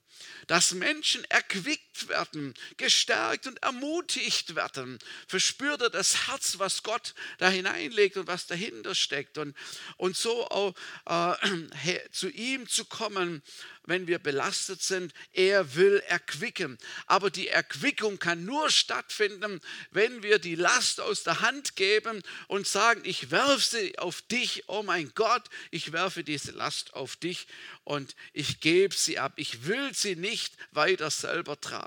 dass 0.47 0.73
Menschen 0.73 1.23
erquickt 1.25 1.92
werden, 2.07 2.53
gestärkt 2.77 3.47
und 3.47 3.61
ermutigt 3.61 4.55
werden. 4.55 4.99
Verspürt 5.27 5.81
er 5.81 5.89
das 5.89 6.27
Herz, 6.27 6.59
was 6.59 6.83
Gott 6.83 7.13
da 7.37 7.49
hineinlegt 7.49 8.17
und 8.17 8.27
was 8.27 8.47
dahinter 8.47 8.95
steckt. 8.95 9.37
Und, 9.37 9.55
und 9.97 10.15
so 10.15 10.47
auch 10.49 10.73
äh, 11.05 11.99
zu 12.11 12.29
ihm 12.29 12.67
zu 12.67 12.85
kommen 12.85 13.41
wenn 13.85 14.07
wir 14.07 14.19
belastet 14.19 14.81
sind. 14.81 15.13
Er 15.33 15.75
will 15.75 16.01
erquicken. 16.07 16.77
Aber 17.07 17.29
die 17.29 17.47
Erquickung 17.47 18.19
kann 18.19 18.45
nur 18.45 18.69
stattfinden, 18.69 19.61
wenn 19.91 20.23
wir 20.23 20.39
die 20.39 20.55
Last 20.55 21.01
aus 21.01 21.23
der 21.23 21.41
Hand 21.41 21.75
geben 21.75 22.21
und 22.47 22.67
sagen, 22.67 23.01
ich 23.03 23.31
werfe 23.31 23.59
sie 23.59 23.99
auf 23.99 24.21
dich, 24.23 24.63
oh 24.67 24.83
mein 24.83 25.11
Gott, 25.15 25.43
ich 25.71 25.91
werfe 25.91 26.23
diese 26.23 26.51
Last 26.51 26.93
auf 26.93 27.15
dich 27.15 27.47
und 27.83 28.15
ich 28.31 28.59
gebe 28.59 28.95
sie 28.95 29.19
ab. 29.19 29.33
Ich 29.35 29.65
will 29.65 29.93
sie 29.93 30.15
nicht 30.15 30.55
weiter 30.71 31.09
selber 31.09 31.59
tragen. 31.59 31.82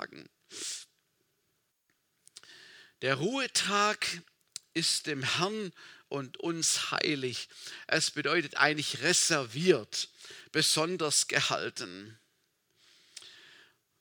Der 3.02 3.16
Ruhetag 3.16 4.06
ist 4.74 5.06
dem 5.06 5.22
Herrn 5.22 5.72
und 6.08 6.38
uns 6.38 6.90
heilig. 6.90 7.48
Es 7.86 8.10
bedeutet 8.10 8.56
eigentlich 8.56 9.02
reserviert 9.02 10.08
besonders 10.52 11.28
gehalten. 11.28 12.18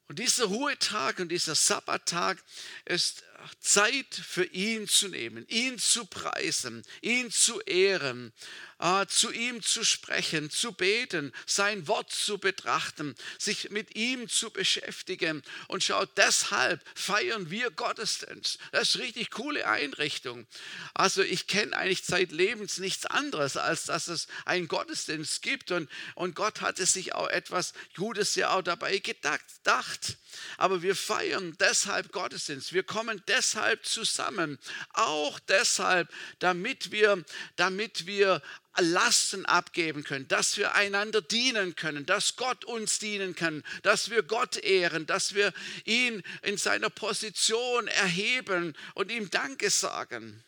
Und 0.07 0.19
dieser 0.19 0.45
Ruhetag 0.45 1.19
und 1.19 1.29
dieser 1.29 1.55
Sabbattag 1.55 2.43
ist 2.85 3.23
Zeit 3.59 4.13
für 4.13 4.45
ihn 4.45 4.87
zu 4.87 5.07
nehmen, 5.07 5.47
ihn 5.47 5.77
zu 5.77 6.05
preisen, 6.05 6.83
ihn 7.01 7.31
zu 7.31 7.59
ehren, 7.61 8.33
äh, 8.79 9.05
zu 9.07 9.31
ihm 9.31 9.61
zu 9.61 9.83
sprechen, 9.83 10.49
zu 10.49 10.73
beten, 10.73 11.31
sein 11.45 11.87
Wort 11.87 12.11
zu 12.11 12.37
betrachten, 12.37 13.15
sich 13.39 13.69
mit 13.69 13.95
ihm 13.95 14.27
zu 14.27 14.51
beschäftigen. 14.51 15.43
Und 15.67 15.83
schaut, 15.83 16.09
deshalb 16.17 16.81
feiern 16.93 17.49
wir 17.49 17.71
Gottesdienst. 17.71 18.59
Das 18.71 18.89
ist 18.89 18.95
eine 18.95 19.05
richtig 19.05 19.31
coole 19.31 19.67
Einrichtung. 19.67 20.45
Also 20.93 21.21
ich 21.21 21.47
kenne 21.47 21.75
eigentlich 21.75 22.03
zeitlebens 22.03 22.77
nichts 22.79 23.05
anderes, 23.05 23.57
als 23.57 23.85
dass 23.85 24.07
es 24.07 24.27
einen 24.45 24.67
Gottesdienst 24.67 25.41
gibt. 25.41 25.71
Und, 25.71 25.89
und 26.15 26.35
Gott 26.35 26.61
hatte 26.61 26.85
sich 26.85 27.13
auch 27.13 27.27
etwas 27.27 27.73
Gutes 27.95 28.35
ja 28.35 28.51
auch 28.51 28.61
dabei 28.61 28.97
gedacht. 28.97 30.17
Aber 30.57 30.81
wir 30.81 30.95
feiern 30.95 31.55
deshalb 31.59 32.11
Gottesdienst. 32.11 32.73
Wir 32.73 32.83
kommen 32.83 33.23
deshalb 33.27 33.34
deshalb 33.35 33.85
zusammen. 33.85 34.57
Auch 34.93 35.39
deshalb, 35.39 36.11
damit 36.39 36.91
wir, 36.91 37.23
damit 37.55 38.05
wir 38.05 38.41
Lasten 38.77 39.45
abgeben 39.45 40.03
können, 40.03 40.27
dass 40.27 40.57
wir 40.57 40.75
einander 40.75 41.21
dienen 41.21 41.75
können, 41.75 42.05
dass 42.05 42.35
Gott 42.35 42.65
uns 42.65 42.99
dienen 42.99 43.35
kann, 43.35 43.63
dass 43.83 44.09
wir 44.09 44.23
Gott 44.23 44.57
ehren, 44.57 45.05
dass 45.05 45.33
wir 45.33 45.53
ihn 45.85 46.23
in 46.41 46.57
seiner 46.57 46.89
Position 46.89 47.87
erheben 47.87 48.75
und 48.93 49.11
ihm 49.11 49.29
Danke 49.29 49.69
sagen. 49.69 50.43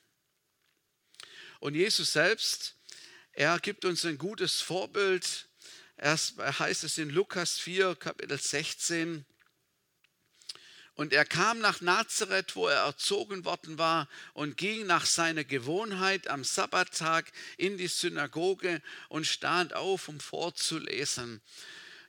Und 1.60 1.76
Jesus 1.76 2.13
selbst, 2.13 2.76
er 3.32 3.60
gibt 3.60 3.86
uns 3.86 4.06
ein 4.06 4.17
gutes 4.17 4.62
Vorbild. 4.62 5.47
Erst 5.97 6.38
heißt 6.38 6.84
es 6.84 6.97
in 6.97 7.10
Lukas 7.10 7.58
4, 7.60 7.95
Kapitel 7.95 8.38
16, 8.38 9.26
und 10.97 11.13
er 11.13 11.25
kam 11.25 11.60
nach 11.60 11.79
Nazareth, 11.79 12.55
wo 12.55 12.67
er 12.67 12.81
erzogen 12.81 13.45
worden 13.45 13.77
war, 13.77 14.10
und 14.33 14.57
ging 14.57 14.88
nach 14.88 15.05
seiner 15.05 15.43
Gewohnheit 15.43 16.27
am 16.27 16.43
Sabbattag 16.43 17.31
in 17.55 17.77
die 17.77 17.88
Synagoge 17.88 18.81
und 19.07 19.27
stand 19.27 19.75
auf, 19.75 20.10
um 20.10 20.19
vorzulesen. 20.19 21.39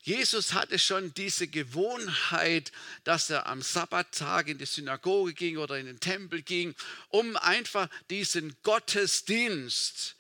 Jesus 0.02 0.54
hatte 0.54 0.78
schon 0.78 1.12
diese 1.12 1.48
Gewohnheit, 1.48 2.72
dass 3.04 3.28
er 3.28 3.46
am 3.46 3.60
Sabbattag 3.60 4.48
in 4.48 4.56
die 4.56 4.64
Synagoge 4.64 5.34
ging 5.34 5.58
oder 5.58 5.78
in 5.78 5.84
den 5.84 6.00
Tempel 6.00 6.40
ging, 6.40 6.74
um 7.10 7.36
einfach 7.36 7.90
diesen 8.08 8.56
Gottesdienst 8.62 10.16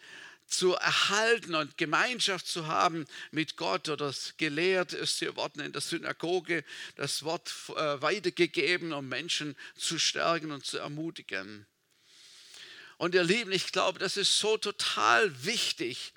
zu 0.48 0.74
erhalten 0.74 1.54
und 1.54 1.76
Gemeinschaft 1.76 2.46
zu 2.46 2.66
haben 2.66 3.06
mit 3.30 3.56
Gott 3.56 3.88
oder 3.88 4.12
gelehrt 4.38 4.94
ist 4.94 5.18
hier 5.18 5.36
worden 5.36 5.60
in 5.60 5.72
der 5.72 5.82
Synagoge, 5.82 6.64
das 6.96 7.22
Wort 7.22 7.52
äh, 7.68 8.00
weitergegeben, 8.00 8.92
um 8.92 9.08
Menschen 9.08 9.56
zu 9.76 9.98
stärken 9.98 10.50
und 10.50 10.64
zu 10.64 10.78
ermutigen. 10.78 11.66
Und 12.96 13.14
ihr 13.14 13.22
Lieben, 13.22 13.52
ich 13.52 13.70
glaube, 13.70 13.98
das 13.98 14.16
ist 14.16 14.38
so 14.38 14.56
total 14.56 15.44
wichtig, 15.44 16.12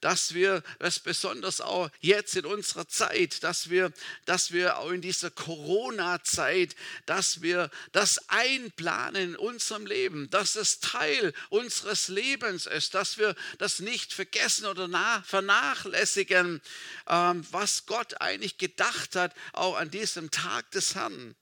dass 0.00 0.34
wir 0.34 0.62
das 0.78 1.00
besonders 1.00 1.60
auch 1.60 1.90
jetzt 2.00 2.36
in 2.36 2.46
unserer 2.46 2.86
Zeit, 2.88 3.42
dass 3.42 3.70
wir, 3.70 3.92
dass 4.24 4.52
wir 4.52 4.78
auch 4.78 4.90
in 4.90 5.00
dieser 5.00 5.30
Corona-Zeit, 5.30 6.76
dass 7.06 7.42
wir 7.42 7.70
das 7.92 8.28
einplanen 8.28 9.30
in 9.30 9.36
unserem 9.36 9.86
Leben, 9.86 10.30
dass 10.30 10.56
es 10.56 10.80
Teil 10.80 11.32
unseres 11.48 12.08
Lebens 12.08 12.66
ist, 12.66 12.94
dass 12.94 13.18
wir 13.18 13.34
das 13.58 13.80
nicht 13.80 14.12
vergessen 14.12 14.66
oder 14.66 14.86
vernachlässigen, 15.26 16.60
ähm, 17.08 17.46
was 17.50 17.86
Gott 17.86 18.20
eigentlich 18.20 18.58
gedacht 18.58 19.16
hat, 19.16 19.34
auch 19.52 19.76
an 19.76 19.90
diesem 19.90 20.30
Tag 20.30 20.70
des 20.72 20.94
Herrn. 20.94 21.34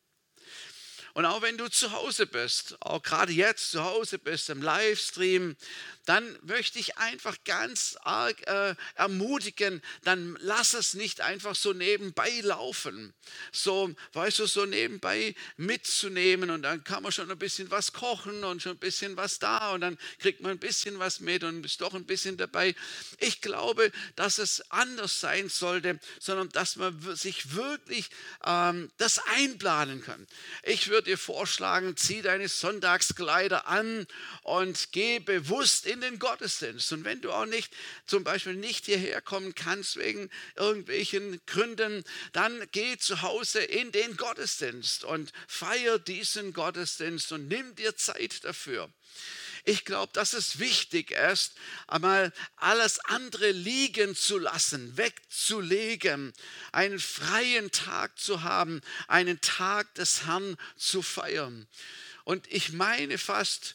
Und 1.15 1.27
auch 1.27 1.43
wenn 1.43 1.57
du 1.57 1.69
zu 1.69 1.93
Hause 1.93 2.27
bist, 2.27 2.77
auch 2.81 3.01
gerade 3.01 3.33
jetzt 3.33 3.71
zu 3.71 3.85
Hause 3.85 4.19
bist 4.19 4.51
im 4.51 4.61
Livestream, 4.61 5.57
dann 6.05 6.39
möchte 6.43 6.79
ich 6.79 6.99
einfach 6.99 7.37
ganz 7.45 7.97
arg 8.03 8.47
äh, 8.47 8.75
ermutigen, 8.95 9.83
dann 10.03 10.37
lass 10.41 10.75
es 10.75 10.95
nicht 10.95 11.21
einfach 11.21 11.55
so 11.55 11.73
nebenbei 11.73 12.31
laufen. 12.43 13.15
So, 13.53 13.95
weißt 14.13 14.41
du, 14.41 14.47
so 14.47 14.67
nebenbei 14.67 15.35
mitzunehmen 15.57 16.51
und 16.51 16.63
dann 16.63 16.85
kann 16.85 17.03
man 17.03 17.13
schon 17.13 17.31
ein 17.31 17.39
bisschen 17.39 17.71
was 17.71 17.93
kochen 17.93 18.45
und 18.45 18.63
schon 18.63 18.73
ein 18.73 18.79
bisschen 18.79 19.17
was 19.17 19.39
da 19.39 19.73
und 19.73 19.81
dann 19.81 19.99
kriegt 20.19 20.41
man 20.41 20.53
ein 20.53 20.59
bisschen 20.59 20.99
was 20.99 21.21
mit 21.21 21.45
und 21.45 21.65
ist 21.65 21.81
doch 21.81 21.95
ein 21.95 22.07
bisschen 22.07 22.37
dabei. 22.37 22.75
Ich 23.19 23.41
glaube, 23.41 23.91
dass 24.17 24.39
es 24.39 24.71
anders 24.71 25.21
sein 25.21 25.49
sollte, 25.49 25.99
sondern 26.21 26.51
dass 26.51 26.77
man 26.77 27.17
sich 27.17 27.55
wirklich 27.55 28.11
ähm, 28.45 28.91
das 28.99 29.19
einplanen 29.37 30.03
kann. 30.03 30.27
Ich 30.63 30.89
würde 30.89 31.11
dir 31.11 31.19
vorschlagen, 31.19 31.97
zieh 31.97 32.23
deine 32.23 32.49
Sonntagskleider 32.49 33.67
an 33.67 34.07
und 34.43 34.93
geh 34.93 35.19
bewusst 35.19 35.87
in 35.87 35.94
in 35.95 36.01
den 36.01 36.19
Gottesdienst. 36.19 36.93
Und 36.93 37.05
wenn 37.05 37.21
du 37.21 37.33
auch 37.33 37.47
nicht, 37.47 37.73
zum 38.07 38.25
Beispiel 38.25 38.55
nicht 38.55 38.85
hierher 38.87 39.23
kommen 39.23 39.55
kannst 39.55 39.97
wegen 39.97 40.29
irgendwelchen 40.57 41.41
Gründen, 41.47 42.05
dann 42.33 42.67
geh 42.73 42.99
zu 42.99 43.23
Hause 43.23 43.61
in 43.61 43.93
den 43.93 44.17
Gottesdienst 44.17 45.05
und 45.05 45.33
feier 45.49 45.99
diesen 45.99 46.53
Gottesdienst 46.53 47.33
und 47.33 47.49
nimm 47.49 47.75
dir 47.77 47.97
Zeit 47.97 48.45
dafür. 48.45 48.91
Ich 49.67 49.87
glaube, 49.87 50.13
dass 50.13 50.35
es 50.35 50.59
wichtig 50.59 51.13
ist, 51.13 51.55
einmal 51.87 52.35
alles 52.57 53.01
andere 53.07 53.51
liegen 53.51 54.15
zu 54.15 54.37
lassen, 54.37 54.97
wegzulegen, 54.99 56.35
einen 56.73 56.99
freien 56.99 57.71
Tag 57.71 58.19
zu 58.19 58.43
haben, 58.43 58.83
einen 59.09 59.41
Tag 59.41 59.95
des 59.95 60.27
Herrn 60.27 60.59
zu 60.77 61.01
feiern. 61.01 61.67
Und 62.25 62.47
ich 62.53 62.73
meine 62.73 63.17
fast, 63.17 63.75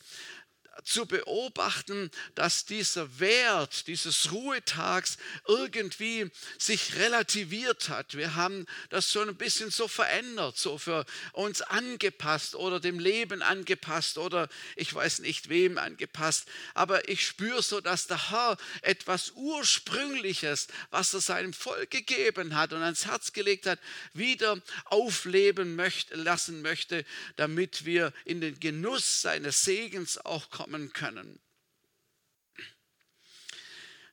zu 0.84 1.06
beobachten, 1.06 2.12
dass 2.36 2.66
dieser 2.66 3.20
Wert 3.20 3.88
dieses 3.88 4.32
Ruhetags 4.32 5.18
irgendwie 5.48 6.30
sich 6.58 6.96
relativiert 6.96 7.90
hat. 7.90 8.16
Wir 8.16 8.36
haben 8.36 8.66
das 8.90 9.12
schon 9.12 9.30
ein 9.30 9.36
bisschen 9.36 9.72
so 9.72 9.88
verändert, 9.88 10.58
so 10.58 10.78
für 10.78 11.06
uns 11.34 11.62
angepasst 11.62 12.56
oder 12.56 12.80
dem 12.80 13.00
Leben 13.00 13.42
angepasst 13.42 14.18
oder 14.18 14.50
ich 14.76 14.94
weiß 14.94 15.20
nicht 15.20 15.50
wem 15.50 15.78
angepasst. 15.78 16.48
Aber 16.74 17.10
ich 17.10 17.26
spüre 17.26 17.62
so, 17.62 17.82
dass 17.82 18.08
der 18.08 18.32
Herr 18.32 18.58
etwas 18.82 19.32
Ursprüngliches, 19.32 20.68
was 20.92 21.14
er 21.14 21.22
seinem 21.22 21.54
Volk 21.54 21.92
gegeben 21.92 22.56
hat 22.56 22.74
und 22.74 22.82
ans 22.82 23.06
Herz 23.06 23.34
gelegt 23.34 23.66
hat, 23.66 23.80
wieder 24.14 24.62
aufleben 24.86 25.76
möchte, 25.76 26.16
lassen 26.16 26.62
möchte, 26.62 27.06
damit 27.36 27.86
wir 27.86 28.14
in 28.26 28.42
den 28.42 28.60
Genuss 28.60 29.22
seines 29.22 29.64
Segens 29.64 30.18
auch 30.18 30.50
kommen 30.50 30.69
kommen 30.70 30.94
können. 30.94 31.40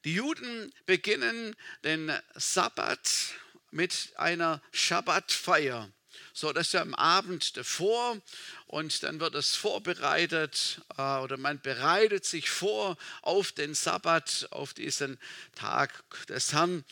Die 0.05 0.15
Juden 0.15 0.73
beginnen 0.87 1.55
den 1.85 2.11
Sabbat 2.35 3.35
mit 3.71 4.13
einer 4.17 4.63
Schabbatfeier. 4.73 5.91
So, 6.33 6.53
das 6.53 6.69
ist 6.69 6.73
ja 6.73 6.81
am 6.81 6.95
Abend 6.95 7.59
davor 7.59 8.19
und 8.67 9.03
dann 9.03 9.21
wird 9.21 9.35
es 9.35 9.55
vorbereitet 9.55 10.81
äh, 10.97 11.19
oder 11.19 11.37
man 11.37 11.61
bereitet 11.61 12.25
sich 12.25 12.49
vor 12.49 12.97
auf 13.21 13.53
den 13.53 13.75
Sabbat, 13.75 14.49
auf 14.51 14.73
diesen 14.73 15.19
Tag 15.55 16.05
des 16.29 16.55
Herrn. 16.55 16.85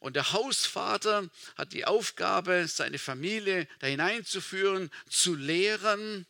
Und 0.00 0.16
der 0.16 0.32
Hausvater 0.32 1.28
hat 1.56 1.72
die 1.72 1.84
Aufgabe, 1.84 2.66
seine 2.66 2.98
Familie 2.98 3.68
da 3.78 3.86
hineinzuführen, 3.86 4.90
zu 5.08 5.34
lehren, 5.34 6.26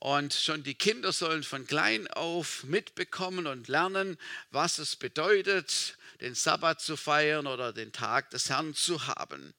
und 0.00 0.32
schon 0.32 0.62
die 0.62 0.74
Kinder 0.74 1.12
sollen 1.12 1.42
von 1.42 1.66
klein 1.66 2.06
auf 2.08 2.64
mitbekommen 2.64 3.46
und 3.46 3.68
lernen, 3.68 4.16
was 4.50 4.78
es 4.78 4.96
bedeutet, 4.96 5.96
den 6.20 6.34
Sabbat 6.34 6.80
zu 6.80 6.96
feiern 6.96 7.46
oder 7.46 7.72
den 7.72 7.92
Tag 7.92 8.30
des 8.30 8.48
Herrn 8.50 8.74
zu 8.74 9.06
haben. 9.06 9.54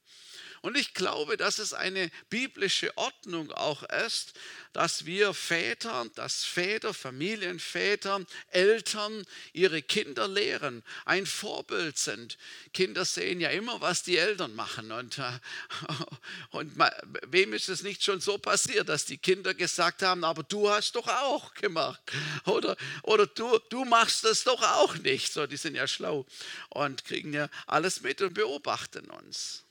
Und 0.61 0.77
ich 0.77 0.93
glaube, 0.93 1.37
dass 1.37 1.59
es 1.59 1.73
eine 1.73 2.11
biblische 2.29 2.95
Ordnung 2.97 3.51
auch 3.51 3.83
ist, 3.83 4.33
dass 4.73 5.05
wir 5.05 5.33
Väter, 5.33 6.05
dass 6.15 6.45
Väter, 6.45 6.93
Familienväter, 6.93 8.25
Eltern 8.49 9.25
ihre 9.53 9.81
Kinder 9.81 10.27
lehren, 10.27 10.83
ein 11.05 11.25
Vorbild 11.25 11.97
sind. 11.97 12.37
Kinder 12.73 13.03
sehen 13.05 13.39
ja 13.39 13.49
immer, 13.49 13.81
was 13.81 14.03
die 14.03 14.17
Eltern 14.17 14.53
machen. 14.55 14.91
Und, 14.91 15.17
äh, 15.17 15.31
und 16.51 16.73
wem 17.27 17.53
ist 17.53 17.69
es 17.69 17.81
nicht 17.81 18.03
schon 18.03 18.21
so 18.21 18.37
passiert, 18.37 18.89
dass 18.89 19.05
die 19.05 19.17
Kinder 19.17 19.53
gesagt 19.53 20.03
haben, 20.03 20.23
aber 20.23 20.43
du 20.43 20.69
hast 20.69 20.95
doch 20.95 21.07
auch 21.07 21.53
gemacht. 21.55 22.01
Oder, 22.45 22.75
oder 23.03 23.27
du, 23.27 23.59
du 23.69 23.85
machst 23.85 24.23
es 24.23 24.43
doch 24.43 24.61
auch 24.61 24.95
nicht. 24.95 25.31
So, 25.31 25.45
die 25.45 25.57
sind 25.57 25.75
ja 25.75 25.87
schlau 25.87 26.25
und 26.69 27.05
kriegen 27.05 27.33
ja 27.33 27.49
alles 27.67 28.01
mit 28.01 28.21
und 28.21 28.33
beobachten 28.33 29.09
uns. 29.09 29.63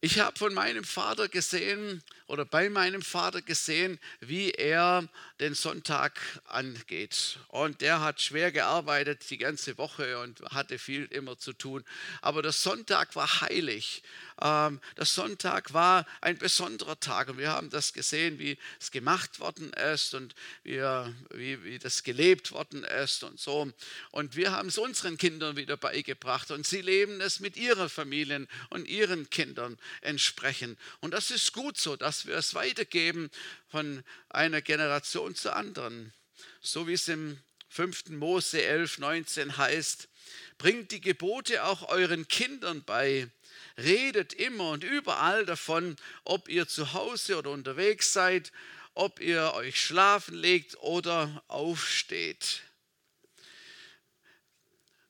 Ich 0.00 0.20
habe 0.20 0.38
von 0.38 0.54
meinem 0.54 0.84
Vater 0.84 1.28
gesehen 1.28 2.04
oder 2.28 2.44
bei 2.44 2.70
meinem 2.70 3.02
Vater 3.02 3.42
gesehen, 3.42 3.98
wie 4.20 4.52
er 4.52 5.08
den 5.40 5.54
Sonntag 5.54 6.20
angeht. 6.44 7.40
Und 7.48 7.80
der 7.80 8.00
hat 8.00 8.20
schwer 8.20 8.52
gearbeitet 8.52 9.28
die 9.28 9.38
ganze 9.38 9.76
Woche 9.76 10.20
und 10.20 10.40
hatte 10.52 10.78
viel 10.78 11.06
immer 11.06 11.36
zu 11.36 11.52
tun. 11.52 11.84
Aber 12.20 12.42
der 12.42 12.52
Sonntag 12.52 13.16
war 13.16 13.40
heilig. 13.40 14.04
Ähm, 14.40 14.80
der 14.96 15.04
Sonntag 15.04 15.72
war 15.72 16.06
ein 16.20 16.38
besonderer 16.38 16.98
Tag 17.00 17.28
und 17.28 17.38
wir 17.38 17.50
haben 17.50 17.70
das 17.70 17.92
gesehen, 17.92 18.38
wie 18.38 18.56
es 18.80 18.90
gemacht 18.90 19.40
worden 19.40 19.72
ist 19.72 20.14
und 20.14 20.34
wie, 20.62 20.80
wie, 21.30 21.64
wie 21.64 21.78
das 21.78 22.04
gelebt 22.04 22.52
worden 22.52 22.84
ist 22.84 23.24
und 23.24 23.40
so. 23.40 23.72
Und 24.12 24.36
wir 24.36 24.52
haben 24.52 24.68
es 24.68 24.78
unseren 24.78 25.18
Kindern 25.18 25.56
wieder 25.56 25.76
beigebracht 25.76 26.50
und 26.50 26.66
sie 26.66 26.82
leben 26.82 27.20
es 27.20 27.40
mit 27.40 27.56
ihren 27.56 27.88
Familien 27.88 28.48
und 28.70 28.86
ihren 28.86 29.28
Kindern 29.30 29.76
entsprechend. 30.02 30.78
Und 31.00 31.12
das 31.12 31.30
ist 31.30 31.52
gut 31.52 31.76
so, 31.78 31.96
dass 31.96 32.26
wir 32.26 32.36
es 32.36 32.54
weitergeben 32.54 33.30
von 33.70 34.04
einer 34.28 34.62
Generation 34.62 35.34
zur 35.34 35.56
anderen. 35.56 36.12
So 36.60 36.86
wie 36.86 36.92
es 36.92 37.08
im 37.08 37.38
5. 37.70 38.10
Mose 38.10 38.62
11, 38.62 38.98
19 38.98 39.56
heißt, 39.56 40.08
bringt 40.58 40.90
die 40.90 41.00
Gebote 41.00 41.64
auch 41.64 41.88
euren 41.88 42.28
Kindern 42.28 42.82
bei 42.84 43.28
redet 43.78 44.34
immer 44.34 44.70
und 44.70 44.84
überall 44.84 45.46
davon, 45.46 45.96
ob 46.24 46.48
ihr 46.48 46.68
zu 46.68 46.92
Hause 46.92 47.38
oder 47.38 47.50
unterwegs 47.50 48.12
seid, 48.12 48.52
ob 48.94 49.20
ihr 49.20 49.54
euch 49.54 49.80
schlafen 49.80 50.34
legt 50.34 50.76
oder 50.78 51.42
aufsteht 51.48 52.62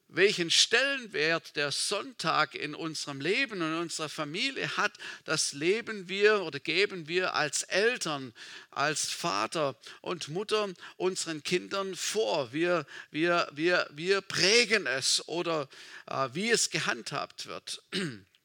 welchen 0.09 0.51
Stellenwert 0.51 1.55
der 1.57 1.71
Sonntag 1.71 2.55
in 2.55 2.75
unserem 2.75 3.21
Leben 3.21 3.61
und 3.61 3.79
unserer 3.79 4.09
Familie 4.09 4.77
hat, 4.77 4.93
das 5.25 5.53
leben 5.53 6.09
wir 6.09 6.43
oder 6.43 6.59
geben 6.59 7.09
wir 7.09 7.35
als 7.35 7.63
Eltern, 7.65 8.33
als 8.71 9.11
Vater 9.11 9.77
und 10.01 10.29
Mutter 10.29 10.71
unseren 10.97 11.43
Kindern 11.43 11.95
vor. 11.95 12.53
Wir, 12.53 12.87
wir, 13.11 13.49
wir, 13.53 13.87
wir 13.93 14.23
prägen 14.23 14.87
es 14.87 15.27
oder 15.29 15.69
äh, 16.07 16.29
wie 16.33 16.51
es 16.51 16.71
gehandhabt 16.71 17.47
wird. 17.47 17.83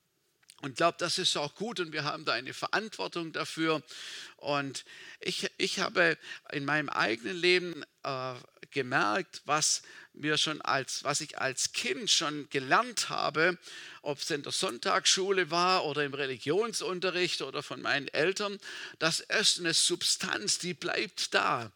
Und 0.63 0.77
glaube, 0.77 0.95
das 0.97 1.17
ist 1.17 1.35
auch 1.35 1.55
gut 1.55 1.81
und 1.81 1.91
wir 1.91 2.05
haben 2.05 2.23
da 2.23 2.31
eine 2.31 2.53
Verantwortung 2.53 3.33
dafür. 3.33 3.83
Und 4.37 4.85
ich, 5.19 5.51
ich 5.57 5.79
habe 5.79 6.17
in 6.53 6.63
meinem 6.63 6.87
eigenen 6.87 7.35
Leben 7.35 7.83
äh, 8.03 8.35
gemerkt, 8.71 9.41
was 9.43 9.81
mir 10.13 10.37
schon 10.37 10.61
als, 10.61 11.03
was 11.03 11.19
ich 11.19 11.37
als 11.37 11.73
Kind 11.73 12.09
schon 12.09 12.47
gelernt 12.49 13.09
habe, 13.09 13.57
ob 14.03 14.19
es 14.19 14.31
in 14.31 14.41
der 14.41 14.53
Sonntagsschule 14.53 15.51
war 15.51 15.83
oder 15.83 16.05
im 16.05 16.13
Religionsunterricht 16.13 17.41
oder 17.41 17.61
von 17.61 17.81
meinen 17.81 18.07
Eltern, 18.07 18.57
das 18.99 19.19
ist 19.19 19.59
eine 19.59 19.73
Substanz, 19.73 20.59
die 20.59 20.73
bleibt 20.73 21.33
da. 21.33 21.73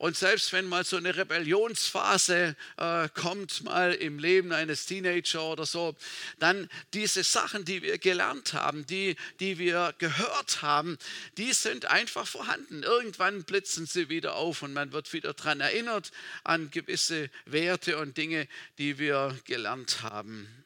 Und 0.00 0.16
selbst 0.16 0.54
wenn 0.54 0.64
mal 0.64 0.82
so 0.82 0.96
eine 0.96 1.14
Rebellionsphase 1.14 2.56
äh, 2.78 3.08
kommt, 3.10 3.64
mal 3.64 3.92
im 3.92 4.18
Leben 4.18 4.50
eines 4.50 4.86
Teenager 4.86 5.44
oder 5.44 5.66
so, 5.66 5.94
dann 6.38 6.70
diese 6.94 7.22
Sachen, 7.22 7.66
die 7.66 7.82
wir 7.82 7.98
gelernt 7.98 8.54
haben, 8.54 8.86
die, 8.86 9.14
die 9.40 9.58
wir 9.58 9.94
gehört 9.98 10.62
haben, 10.62 10.96
die 11.36 11.52
sind 11.52 11.84
einfach 11.84 12.26
vorhanden. 12.26 12.82
Irgendwann 12.82 13.44
blitzen 13.44 13.84
sie 13.84 14.08
wieder 14.08 14.36
auf 14.36 14.62
und 14.62 14.72
man 14.72 14.92
wird 14.92 15.12
wieder 15.12 15.34
daran 15.34 15.60
erinnert 15.60 16.12
an 16.44 16.70
gewisse 16.70 17.28
Werte 17.44 17.98
und 17.98 18.16
Dinge, 18.16 18.48
die 18.78 18.98
wir 18.98 19.38
gelernt 19.44 20.00
haben. 20.00 20.64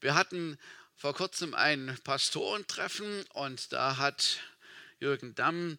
Wir 0.00 0.16
hatten 0.16 0.58
vor 0.96 1.14
kurzem 1.14 1.54
ein 1.54 1.96
Pastorentreffen 2.02 3.24
und 3.34 3.72
da 3.72 3.98
hat 3.98 4.40
Jürgen 4.98 5.36
Damm 5.36 5.76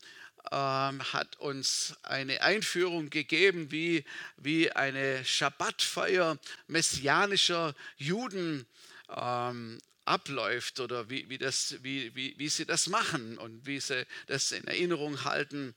hat 0.51 1.39
uns 1.39 1.95
eine 2.03 2.41
Einführung 2.41 3.10
gegeben, 3.10 3.71
wie, 3.71 4.03
wie 4.38 4.71
eine 4.71 5.23
Schabbatfeier 5.25 6.38
messianischer 6.67 7.73
Juden 7.97 8.65
ähm, 9.10 9.79
abläuft 10.06 10.79
oder 10.79 11.10
wie, 11.10 11.29
wie, 11.29 11.38
das, 11.38 11.77
wie, 11.82 12.13
wie, 12.15 12.36
wie 12.38 12.49
sie 12.49 12.65
das 12.65 12.88
machen 12.88 13.38
und 13.38 13.65
wie 13.65 13.79
sie 13.79 14.06
das 14.27 14.51
in 14.51 14.65
Erinnerung 14.65 15.23
halten. 15.23 15.73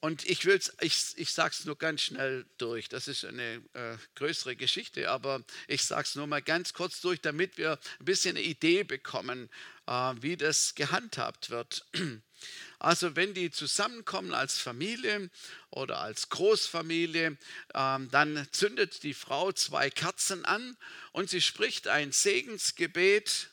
Und 0.00 0.24
ich, 0.28 0.44
ich, 0.44 1.14
ich 1.16 1.32
sage 1.32 1.54
es 1.58 1.64
nur 1.64 1.76
ganz 1.76 2.02
schnell 2.02 2.46
durch. 2.58 2.88
Das 2.88 3.08
ist 3.08 3.24
eine 3.24 3.62
äh, 3.72 3.96
größere 4.14 4.54
Geschichte, 4.54 5.10
aber 5.10 5.42
ich 5.68 5.82
sage 5.82 6.02
es 6.02 6.14
nur 6.14 6.26
mal 6.26 6.42
ganz 6.42 6.74
kurz 6.74 7.00
durch, 7.00 7.20
damit 7.20 7.56
wir 7.56 7.78
ein 7.98 8.04
bisschen 8.04 8.36
eine 8.36 8.44
Idee 8.44 8.84
bekommen, 8.84 9.48
äh, 9.86 10.12
wie 10.20 10.36
das 10.36 10.74
gehandhabt 10.74 11.50
wird. 11.50 11.86
Also 12.78 13.16
wenn 13.16 13.34
die 13.34 13.50
zusammenkommen 13.50 14.34
als 14.34 14.58
Familie 14.58 15.30
oder 15.70 16.00
als 16.00 16.28
Großfamilie, 16.28 17.36
ähm, 17.74 18.10
dann 18.10 18.46
zündet 18.52 19.02
die 19.02 19.14
Frau 19.14 19.52
zwei 19.52 19.90
Kerzen 19.90 20.44
an 20.44 20.76
und 21.12 21.30
sie 21.30 21.40
spricht 21.40 21.88
ein 21.88 22.12
Segensgebet 22.12 23.48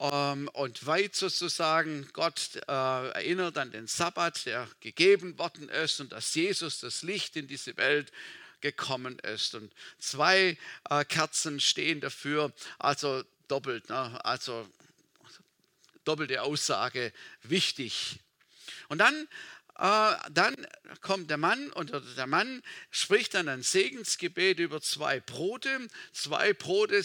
ähm, 0.00 0.48
und 0.52 0.86
weiht 0.86 1.14
sozusagen, 1.14 2.08
Gott 2.12 2.56
äh, 2.56 2.70
erinnert 2.70 3.58
an 3.58 3.70
den 3.70 3.86
Sabbat, 3.86 4.46
der 4.46 4.68
gegeben 4.80 5.38
worden 5.38 5.68
ist 5.68 6.00
und 6.00 6.12
dass 6.12 6.34
Jesus 6.34 6.80
das 6.80 7.02
Licht 7.02 7.36
in 7.36 7.46
diese 7.46 7.76
Welt 7.76 8.12
gekommen 8.60 9.18
ist. 9.20 9.54
Und 9.54 9.72
zwei 9.98 10.58
äh, 10.90 11.04
Kerzen 11.04 11.60
stehen 11.60 12.00
dafür, 12.00 12.52
also 12.78 13.22
doppelt, 13.48 13.88
ne? 13.88 14.24
also 14.24 14.68
doppelte 16.06 16.42
Aussage 16.42 17.12
wichtig. 17.42 18.20
Und 18.88 18.98
dann, 18.98 19.28
dann 19.78 20.54
kommt 21.02 21.28
der 21.28 21.36
Mann 21.36 21.70
und 21.72 21.92
der 22.16 22.26
Mann 22.26 22.62
spricht 22.90 23.34
dann 23.34 23.48
ein 23.48 23.62
Segensgebet 23.62 24.58
über 24.58 24.80
zwei 24.80 25.20
Brote. 25.20 25.88
Zwei 26.12 26.54
Brote 26.54 27.02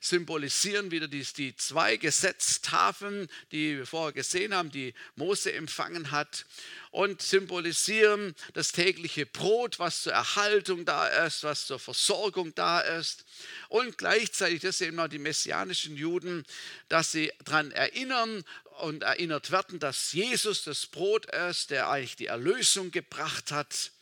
symbolisieren 0.00 0.90
wieder 0.90 1.08
die, 1.08 1.22
die 1.22 1.56
zwei 1.56 1.96
Gesetztafeln, 1.96 3.28
die 3.52 3.78
wir 3.78 3.86
vorher 3.86 4.12
gesehen 4.12 4.54
haben, 4.54 4.70
die 4.70 4.92
Mose 5.16 5.52
empfangen 5.52 6.10
hat 6.10 6.44
und 6.90 7.22
symbolisieren 7.22 8.34
das 8.52 8.72
tägliche 8.72 9.24
Brot, 9.24 9.78
was 9.78 10.02
zur 10.02 10.12
Erhaltung 10.12 10.84
da 10.84 11.06
ist, 11.24 11.44
was 11.44 11.66
zur 11.66 11.78
Versorgung 11.78 12.54
da 12.54 12.80
ist. 12.80 13.24
Und 13.68 13.96
gleichzeitig, 13.96 14.60
das 14.60 14.78
sehen 14.78 14.96
wir 14.96 15.08
die 15.08 15.18
messianischen 15.18 15.96
Juden, 15.96 16.44
dass 16.88 17.12
sie 17.12 17.32
daran 17.44 17.70
erinnern 17.70 18.44
und 18.80 19.02
erinnert 19.02 19.50
werden, 19.50 19.78
dass 19.78 20.12
Jesus 20.12 20.64
das 20.64 20.86
Brot 20.86 21.26
ist, 21.26 21.70
der 21.70 21.88
eigentlich 21.88 22.16
die 22.16 22.26
Erlösung 22.26 22.90
gebracht 22.90 23.52
hat. 23.52 23.92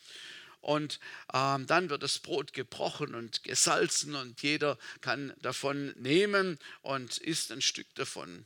Und 0.60 0.98
ähm, 1.32 1.66
dann 1.66 1.88
wird 1.88 2.02
das 2.02 2.18
Brot 2.18 2.52
gebrochen 2.52 3.14
und 3.14 3.44
gesalzen 3.44 4.14
und 4.14 4.42
jeder 4.42 4.76
kann 5.00 5.32
davon 5.40 5.94
nehmen 5.96 6.58
und 6.82 7.18
isst 7.18 7.52
ein 7.52 7.62
Stück 7.62 7.94
davon. 7.94 8.44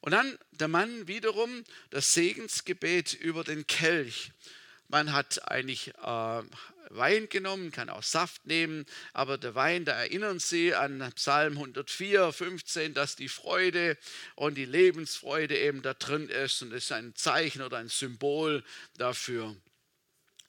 Und 0.00 0.12
dann 0.12 0.38
der 0.50 0.68
Mann 0.68 1.06
wiederum 1.06 1.64
das 1.90 2.12
Segensgebet 2.12 3.14
über 3.14 3.44
den 3.44 3.66
Kelch. 3.66 4.32
Man 4.88 5.12
hat 5.12 5.48
eigentlich 5.48 5.94
äh, 5.94 6.42
Wein 6.96 7.28
genommen, 7.28 7.70
kann 7.70 7.88
auch 7.88 8.02
Saft 8.02 8.46
nehmen, 8.46 8.86
aber 9.12 9.38
der 9.38 9.54
Wein, 9.54 9.84
da 9.84 9.92
erinnern 9.92 10.38
Sie 10.38 10.74
an 10.74 11.12
Psalm 11.14 11.54
104, 11.54 12.32
15, 12.32 12.94
dass 12.94 13.16
die 13.16 13.28
Freude 13.28 13.96
und 14.34 14.56
die 14.56 14.64
Lebensfreude 14.64 15.58
eben 15.58 15.82
da 15.82 15.94
drin 15.94 16.28
ist 16.28 16.62
und 16.62 16.72
ist 16.72 16.92
ein 16.92 17.14
Zeichen 17.14 17.62
oder 17.62 17.78
ein 17.78 17.88
Symbol 17.88 18.64
dafür. 18.98 19.56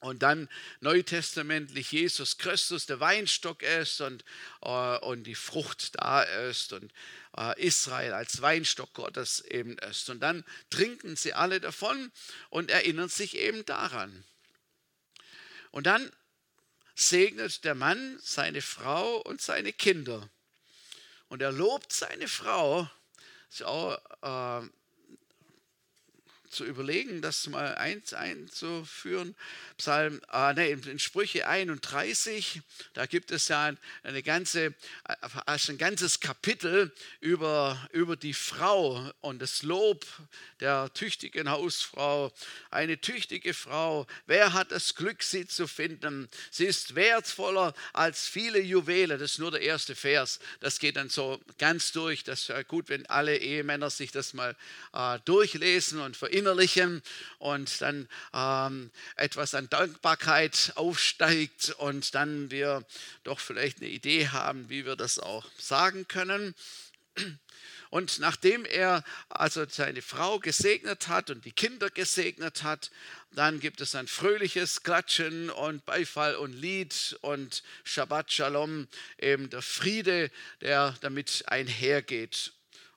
Und 0.04 0.22
dann 0.22 0.50
neutestamentlich 0.82 1.94
Jesus 1.94 2.38
Christus 2.38 2.86
der 2.86 3.00
Weinstock 3.00 3.64
ist 3.64 4.02
und, 4.02 4.26
äh, 4.62 4.98
und 4.98 5.24
die 5.24 5.36
Frucht 5.36 5.92
da 5.94 6.24
ist 6.24 6.74
und 6.74 6.92
äh, 7.38 7.58
Israel 7.66 8.12
als 8.12 8.42
Weinstock 8.42 8.94
Gottes 8.94 9.40
eben 9.40 9.78
ist. 9.78 10.10
Und 10.10 10.20
dann 10.20 10.44
trinken 10.70 11.16
sie 11.16 11.34
alle 11.34 11.62
davon 11.62 12.12
und 12.50 12.70
erinnern 12.70 13.08
sich 13.08 13.38
eben 13.38 13.66
daran. 13.66 14.26
Und 15.72 15.88
dann 15.88 16.12
segnet 16.96 17.64
der 17.64 17.76
Mann 17.76 18.20
seine 18.22 18.62
Frau 18.62 19.18
und 19.22 19.42
seine 19.42 19.74
Kinder. 19.74 20.30
Und 21.28 21.42
er 21.42 21.52
lobt 21.52 21.92
seine 21.92 22.28
Frau. 22.28 22.90
Das 23.50 23.62
ist 23.62 23.64
auch 23.64 24.62
äh, 24.62 24.68
zu 26.54 26.66
überlegen, 26.66 27.22
das 27.22 27.48
mal 27.48 27.76
eins 27.76 28.14
einzuführen. 28.14 29.36
Psalm, 29.78 30.22
äh, 30.32 30.54
nee, 30.54 30.72
in 30.72 31.00
Sprüche 31.00 31.48
31, 31.48 32.62
da 32.94 33.06
gibt 33.06 33.32
es 33.32 33.48
ja 33.48 33.74
eine 34.04 34.24
ganze, 34.24 34.74
also 35.46 35.72
ein 35.72 35.78
ganzes 35.78 36.20
Kapitel 36.20 36.94
über, 37.20 37.90
über 37.92 38.16
die 38.16 38.34
Frau 38.34 39.12
und 39.22 39.42
das 39.42 39.64
Lob 39.64 40.06
der 40.60 40.94
tüchtigen 40.94 41.50
Hausfrau. 41.50 42.32
Eine 42.70 43.02
tüchtige 43.02 43.54
Frau, 43.54 44.06
wer 44.28 44.54
hat 44.54 44.72
das 44.72 44.96
Glück, 44.96 45.24
sie 45.24 45.48
zu 45.48 45.68
finden? 45.68 46.30
Sie 46.52 46.66
ist 46.66 46.96
wertvoller 46.96 47.74
als 47.94 48.28
viele 48.28 48.62
Juwele. 48.62 49.18
Das 49.18 49.32
ist 49.32 49.40
nur 49.40 49.52
der 49.52 49.62
erste 49.62 49.96
Vers. 49.96 50.40
Das 50.60 50.80
geht 50.80 50.96
dann 50.98 51.10
so 51.10 51.42
ganz 51.58 51.92
durch. 51.92 52.24
Das 52.24 52.48
ist 52.48 52.68
gut, 52.68 52.90
wenn 52.90 53.06
alle 53.08 53.38
Ehemänner 53.38 53.90
sich 53.90 54.12
das 54.12 54.34
mal 54.34 54.56
äh, 54.94 55.20
durchlesen 55.26 56.00
und 56.00 56.16
verinnerlichen 56.16 56.43
verinnerlichen 56.44 57.02
und 57.40 57.82
dann 57.82 58.08
ähm, 58.34 58.92
etwas 59.16 59.56
an 59.56 59.70
Dankbarkeit 59.70 60.74
aufsteigt 60.76 61.74
und 61.78 62.14
dann 62.16 62.52
wir 62.52 62.86
doch 63.24 63.40
vielleicht 63.40 63.78
eine 63.78 63.90
Idee 63.90 64.28
haben, 64.28 64.70
wie 64.70 64.86
wir 64.86 64.96
das 64.96 65.20
auch 65.20 65.46
sagen 65.58 66.08
können. 66.08 66.54
Und 67.90 68.20
nachdem 68.20 68.66
er 68.66 69.04
also 69.30 69.66
seine 69.70 70.02
Frau 70.02 70.40
gesegnet 70.40 71.08
hat 71.10 71.30
und 71.30 71.46
die 71.46 71.52
Kinder 71.52 71.92
gesegnet 71.92 72.64
hat, 72.64 72.90
dann 73.32 73.60
gibt 73.60 73.82
es 73.82 73.94
ein 73.94 74.08
fröhliches 74.08 74.82
Klatschen 74.82 75.52
und 75.52 75.86
Beifall 75.86 76.36
und 76.36 76.54
Lied 76.54 77.16
und 77.22 77.62
Shabbat 77.84 78.32
Shalom, 78.32 78.88
eben 79.20 79.52
der 79.52 79.62
Friede, 79.62 80.32
der 80.62 80.96
damit 81.02 81.44
einhergeht. 81.48 82.54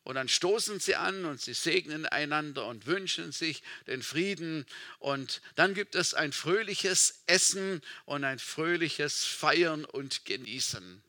Und 0.07 0.15
dann 0.15 0.29
stoßen 0.29 0.79
sie 0.79 0.95
an 0.95 1.25
und 1.25 1.41
sie 1.41 1.53
segnen 1.53 2.07
einander 2.07 2.67
und 2.67 2.87
wünschen 2.87 3.33
sich 3.33 3.65
den 3.89 4.05
Frieden. 4.05 4.65
Und 5.01 5.43
dann 5.57 5.75
gibt 5.75 5.97
es 5.97 6.15
ein 6.15 6.31
fröhliches 6.31 7.25
Essen 7.27 7.83
und 8.05 8.23
ein 8.23 8.39
fröhliches 8.39 9.25
Feiern 9.25 9.85
und 9.85 10.25
Genießen. 10.25 11.03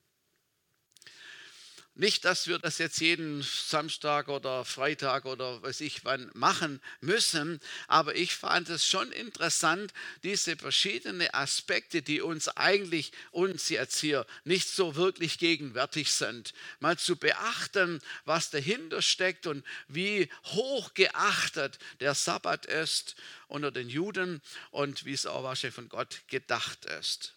Nicht, 2.00 2.26
dass 2.26 2.46
wir 2.46 2.60
das 2.60 2.78
jetzt 2.78 3.02
jeden 3.02 3.42
Samstag 3.42 4.28
oder 4.28 4.66
Freitag 4.66 5.26
oder 5.26 5.64
weiß 5.64 5.82
ich 5.82 6.06
wann 6.06 6.30
machen 6.36 6.80
müssen, 7.02 7.60
aber 7.88 8.16
ich 8.16 8.36
fand 8.36 8.70
es 8.70 8.88
schon 8.88 9.12
interessant, 9.12 9.92
diese 10.22 10.58
verschiedenen 10.58 11.28
Aspekte, 11.34 12.04
die 12.04 12.22
uns 12.22 12.50
eigentlich, 12.50 13.14
uns 13.32 13.70
jetzt 13.70 13.98
hier 14.00 14.28
nicht 14.44 14.70
so 14.70 14.96
wirklich 14.96 15.40
gegenwärtig 15.40 16.12
sind, 16.12 16.54
mal 16.80 17.00
zu 17.00 17.16
beachten, 17.16 18.00
was 18.26 18.52
dahinter 18.52 19.02
steckt 19.02 19.48
und 19.48 19.66
wie 19.88 20.30
hoch 20.44 20.94
geachtet 20.94 21.80
der 22.00 22.14
Sabbat 22.14 22.68
ist 22.68 23.16
unter 23.48 23.72
den 23.72 23.90
Juden 23.90 24.44
und 24.70 25.06
wie 25.06 25.14
es 25.14 25.26
auch 25.26 25.42
wahrscheinlich 25.42 25.74
von 25.74 25.90
Gott 25.90 26.22
gedacht 26.28 26.86
ist. 26.86 27.34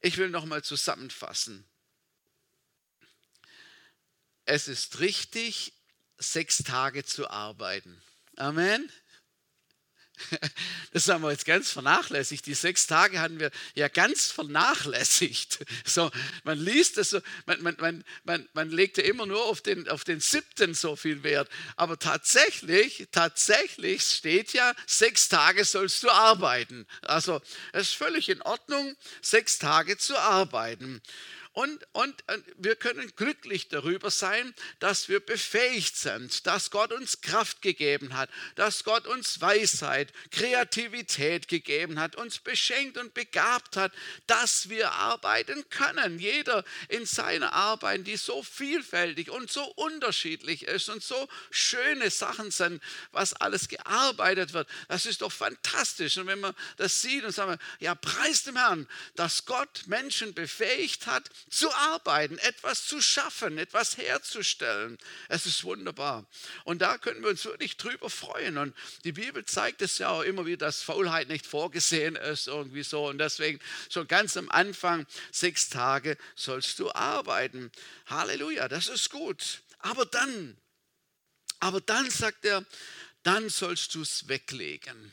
Ich 0.00 0.16
will 0.16 0.30
nochmal 0.30 0.64
zusammenfassen 0.64 1.66
es 4.44 4.68
ist 4.68 5.00
richtig, 5.00 5.72
sechs 6.18 6.58
Tage 6.58 7.04
zu 7.04 7.28
arbeiten. 7.28 8.00
Amen. 8.36 8.90
Das 10.92 11.08
haben 11.08 11.22
wir 11.22 11.30
jetzt 11.30 11.46
ganz 11.46 11.70
vernachlässigt. 11.70 12.46
Die 12.46 12.54
sechs 12.54 12.86
Tage 12.86 13.20
hatten 13.20 13.40
wir 13.40 13.50
ja 13.74 13.88
ganz 13.88 14.30
vernachlässigt. 14.30 15.64
So, 15.84 16.10
man 16.44 16.58
liest 16.58 16.98
es 16.98 17.10
so, 17.10 17.20
man, 17.46 17.62
man, 17.62 17.76
man, 17.80 18.04
man, 18.24 18.48
man 18.52 18.70
legt 18.70 18.98
ja 18.98 19.04
immer 19.04 19.26
nur 19.26 19.44
auf 19.44 19.62
den, 19.62 19.88
auf 19.88 20.04
den 20.04 20.20
siebten 20.20 20.74
so 20.74 20.96
viel 20.96 21.22
Wert. 21.22 21.48
Aber 21.76 21.98
tatsächlich, 21.98 23.08
tatsächlich 23.10 24.02
steht 24.02 24.52
ja, 24.52 24.74
sechs 24.86 25.28
Tage 25.28 25.64
sollst 25.64 26.02
du 26.02 26.10
arbeiten. 26.10 26.86
Also 27.02 27.40
es 27.72 27.88
ist 27.88 27.94
völlig 27.94 28.28
in 28.28 28.42
Ordnung, 28.42 28.94
sechs 29.22 29.58
Tage 29.58 29.96
zu 29.96 30.16
arbeiten. 30.18 31.02
Und, 31.54 31.86
und, 31.92 32.24
wir 32.56 32.76
können 32.76 33.12
glücklich 33.14 33.68
darüber 33.68 34.10
sein, 34.10 34.54
dass 34.78 35.10
wir 35.10 35.20
befähigt 35.20 35.96
sind, 35.96 36.46
dass 36.46 36.70
Gott 36.70 36.92
uns 36.92 37.20
Kraft 37.20 37.60
gegeben 37.60 38.16
hat, 38.16 38.30
dass 38.54 38.84
Gott 38.84 39.06
uns 39.06 39.38
Weisheit, 39.42 40.14
Kreativität 40.30 41.48
gegeben 41.48 42.00
hat, 42.00 42.16
uns 42.16 42.38
beschenkt 42.38 42.96
und 42.96 43.12
begabt 43.12 43.76
hat, 43.76 43.92
dass 44.26 44.70
wir 44.70 44.92
arbeiten 44.92 45.68
können. 45.68 46.18
Jeder 46.18 46.64
in 46.88 47.04
seiner 47.04 47.52
Arbeit, 47.52 48.06
die 48.06 48.16
so 48.16 48.42
vielfältig 48.42 49.30
und 49.30 49.50
so 49.50 49.64
unterschiedlich 49.64 50.62
ist 50.62 50.88
und 50.88 51.02
so 51.02 51.28
schöne 51.50 52.10
Sachen 52.10 52.50
sind, 52.50 52.82
was 53.10 53.34
alles 53.34 53.68
gearbeitet 53.68 54.54
wird. 54.54 54.68
Das 54.88 55.04
ist 55.04 55.20
doch 55.20 55.32
fantastisch. 55.32 56.16
Und 56.16 56.28
wenn 56.28 56.40
man 56.40 56.54
das 56.78 57.02
sieht 57.02 57.24
und 57.24 57.32
sagt, 57.32 57.62
ja, 57.78 57.94
preis 57.94 58.44
dem 58.44 58.56
Herrn, 58.56 58.88
dass 59.16 59.44
Gott 59.44 59.82
Menschen 59.86 60.32
befähigt 60.32 61.06
hat, 61.06 61.28
zu 61.50 61.72
arbeiten, 61.72 62.38
etwas 62.38 62.86
zu 62.86 63.00
schaffen, 63.00 63.58
etwas 63.58 63.96
herzustellen. 63.96 64.98
Es 65.28 65.46
ist 65.46 65.64
wunderbar. 65.64 66.26
Und 66.64 66.80
da 66.82 66.98
können 66.98 67.22
wir 67.22 67.30
uns 67.30 67.44
wirklich 67.44 67.76
drüber 67.76 68.10
freuen. 68.10 68.58
Und 68.58 68.74
die 69.04 69.12
Bibel 69.12 69.44
zeigt 69.44 69.82
es 69.82 69.98
ja 69.98 70.10
auch 70.10 70.22
immer 70.22 70.46
wieder, 70.46 70.66
dass 70.66 70.82
Faulheit 70.82 71.28
nicht 71.28 71.46
vorgesehen 71.46 72.16
ist, 72.16 72.48
irgendwie 72.48 72.82
so. 72.82 73.08
Und 73.08 73.18
deswegen 73.18 73.60
schon 73.90 74.08
ganz 74.08 74.36
am 74.36 74.50
Anfang, 74.50 75.06
sechs 75.30 75.68
Tage 75.68 76.16
sollst 76.34 76.78
du 76.78 76.92
arbeiten. 76.92 77.70
Halleluja, 78.06 78.68
das 78.68 78.88
ist 78.88 79.10
gut. 79.10 79.62
Aber 79.78 80.06
dann, 80.06 80.56
aber 81.60 81.80
dann 81.80 82.10
sagt 82.10 82.44
er, 82.44 82.64
dann 83.22 83.48
sollst 83.48 83.94
du 83.94 84.02
es 84.02 84.28
weglegen 84.28 85.12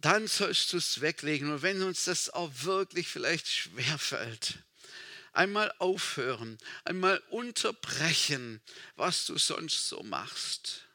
dann 0.00 0.26
sollst 0.26 0.72
du 0.72 0.78
es 0.78 1.00
weglegen. 1.00 1.52
Und 1.52 1.62
wenn 1.62 1.82
uns 1.82 2.04
das 2.04 2.30
auch 2.30 2.50
wirklich 2.62 3.08
vielleicht 3.08 3.48
schwerfällt, 3.48 4.58
einmal 5.32 5.72
aufhören, 5.78 6.58
einmal 6.84 7.18
unterbrechen, 7.30 8.60
was 8.96 9.26
du 9.26 9.38
sonst 9.38 9.88
so 9.88 10.02
machst. 10.02 10.86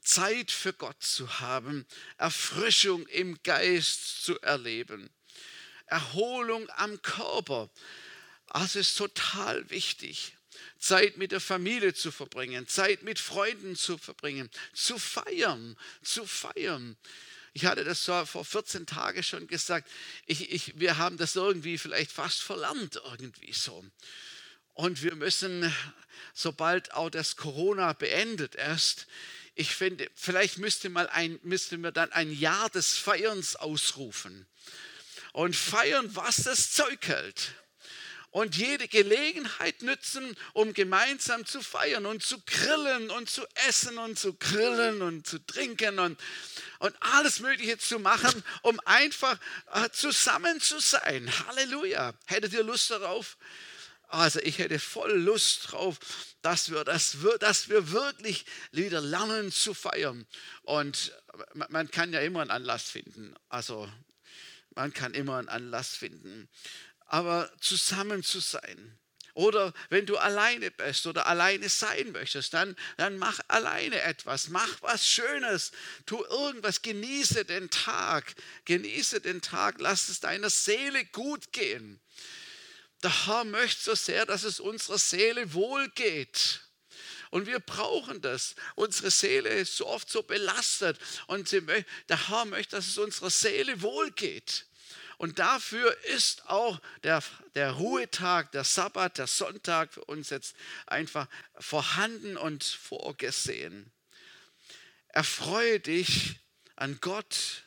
Zeit 0.00 0.50
für 0.50 0.72
Gott 0.72 1.02
zu 1.02 1.40
haben, 1.40 1.86
Erfrischung 2.18 3.06
im 3.08 3.40
Geist 3.42 4.24
zu 4.24 4.40
erleben, 4.40 5.10
Erholung 5.86 6.68
am 6.70 7.00
Körper. 7.02 7.70
Das 8.52 8.74
ist 8.74 8.96
total 8.96 9.68
wichtig. 9.70 10.36
Zeit 10.78 11.16
mit 11.16 11.30
der 11.32 11.40
Familie 11.40 11.94
zu 11.94 12.10
verbringen, 12.10 12.66
Zeit 12.66 13.02
mit 13.02 13.18
Freunden 13.18 13.76
zu 13.76 13.96
verbringen, 13.98 14.50
zu 14.74 14.98
feiern, 14.98 15.76
zu 16.02 16.26
feiern. 16.26 16.96
Ich 17.52 17.66
hatte 17.66 17.84
das 17.84 18.04
vor 18.04 18.44
14 18.44 18.86
Tagen 18.86 19.22
schon 19.22 19.46
gesagt. 19.46 19.88
Ich, 20.26 20.50
ich, 20.50 20.78
wir 20.78 20.96
haben 20.96 21.18
das 21.18 21.36
irgendwie 21.36 21.76
vielleicht 21.76 22.10
fast 22.10 22.42
verlernt, 22.42 23.00
irgendwie 23.04 23.52
so. 23.52 23.84
Und 24.74 25.02
wir 25.02 25.14
müssen, 25.14 25.72
sobald 26.32 26.92
auch 26.94 27.10
das 27.10 27.36
Corona 27.36 27.92
beendet 27.92 28.54
ist, 28.54 29.06
ich 29.54 29.74
finde, 29.74 30.10
vielleicht 30.14 30.56
müsste, 30.56 30.88
mal 30.88 31.08
ein, 31.08 31.38
müssten 31.42 31.82
wir 31.82 31.92
dann 31.92 32.10
ein 32.12 32.32
Jahr 32.32 32.70
des 32.70 32.96
Feierns 32.96 33.56
ausrufen. 33.56 34.46
Und 35.34 35.54
feiern, 35.54 36.14
was 36.16 36.36
das 36.36 36.72
Zeug 36.72 37.06
hält 37.06 37.52
und 38.32 38.56
jede 38.56 38.88
Gelegenheit 38.88 39.82
nützen, 39.82 40.36
um 40.54 40.72
gemeinsam 40.72 41.44
zu 41.44 41.62
feiern 41.62 42.06
und 42.06 42.22
zu 42.22 42.40
grillen 42.40 43.10
und 43.10 43.30
zu 43.30 43.46
essen 43.68 43.98
und 43.98 44.18
zu 44.18 44.32
grillen 44.34 45.02
und 45.02 45.26
zu 45.26 45.38
trinken 45.38 45.98
und, 45.98 46.18
und 46.78 46.96
alles 47.00 47.40
Mögliche 47.40 47.76
zu 47.76 47.98
machen, 47.98 48.42
um 48.62 48.80
einfach 48.80 49.38
äh, 49.74 49.90
zusammen 49.90 50.60
zu 50.60 50.80
sein. 50.80 51.30
Halleluja. 51.46 52.14
Hättet 52.24 52.54
ihr 52.54 52.64
Lust 52.64 52.90
darauf? 52.90 53.36
Also 54.08 54.40
ich 54.40 54.58
hätte 54.58 54.78
voll 54.78 55.12
Lust 55.12 55.72
drauf, 55.72 55.98
dass 56.40 56.70
wir, 56.70 56.84
das, 56.84 57.18
dass 57.40 57.68
wir 57.68 57.92
wirklich 57.92 58.46
wieder 58.70 59.02
lernen 59.02 59.52
zu 59.52 59.74
feiern. 59.74 60.26
Und 60.62 61.12
man 61.54 61.90
kann 61.90 62.12
ja 62.14 62.20
immer 62.20 62.40
einen 62.40 62.50
Anlass 62.50 62.84
finden. 62.84 63.34
Also 63.50 63.90
man 64.74 64.94
kann 64.94 65.12
immer 65.12 65.36
einen 65.36 65.48
Anlass 65.50 65.96
finden 65.96 66.48
aber 67.12 67.52
zusammen 67.60 68.22
zu 68.22 68.40
sein. 68.40 68.98
Oder 69.34 69.74
wenn 69.90 70.06
du 70.06 70.16
alleine 70.16 70.70
bist 70.70 71.06
oder 71.06 71.26
alleine 71.26 71.68
sein 71.68 72.10
möchtest, 72.12 72.54
dann, 72.54 72.74
dann 72.96 73.18
mach 73.18 73.38
alleine 73.48 74.00
etwas, 74.00 74.48
mach 74.48 74.80
was 74.80 75.06
Schönes, 75.06 75.72
tu 76.06 76.24
irgendwas, 76.24 76.80
genieße 76.80 77.44
den 77.44 77.68
Tag, 77.68 78.34
genieße 78.64 79.20
den 79.20 79.42
Tag, 79.42 79.76
lass 79.78 80.08
es 80.08 80.20
deiner 80.20 80.48
Seele 80.48 81.04
gut 81.06 81.52
gehen. 81.52 82.00
Der 83.02 83.26
Herr 83.26 83.44
möchte 83.44 83.82
so 83.82 83.94
sehr, 83.94 84.24
dass 84.24 84.44
es 84.44 84.58
unserer 84.58 84.98
Seele 84.98 85.52
wohl 85.52 85.90
geht. 85.90 86.60
Und 87.28 87.46
wir 87.46 87.60
brauchen 87.60 88.22
das. 88.22 88.54
Unsere 88.74 89.10
Seele 89.10 89.50
ist 89.50 89.76
so 89.76 89.86
oft 89.86 90.08
so 90.08 90.22
belastet. 90.22 90.98
Und 91.26 91.50
der 91.52 92.28
Herr 92.28 92.44
möchte, 92.44 92.76
dass 92.76 92.86
es 92.86 92.98
unserer 92.98 93.30
Seele 93.30 93.80
wohl 93.82 94.10
geht. 94.12 94.66
Und 95.22 95.38
dafür 95.38 95.96
ist 96.06 96.48
auch 96.48 96.80
der, 97.04 97.22
der 97.54 97.70
Ruhetag, 97.70 98.50
der 98.50 98.64
Sabbat, 98.64 99.18
der 99.18 99.28
Sonntag 99.28 99.94
für 99.94 100.04
uns 100.06 100.30
jetzt 100.30 100.56
einfach 100.84 101.28
vorhanden 101.60 102.36
und 102.36 102.64
vorgesehen. 102.64 103.92
Erfreue 105.06 105.78
dich 105.78 106.40
an 106.74 106.98
Gott. 107.00 107.62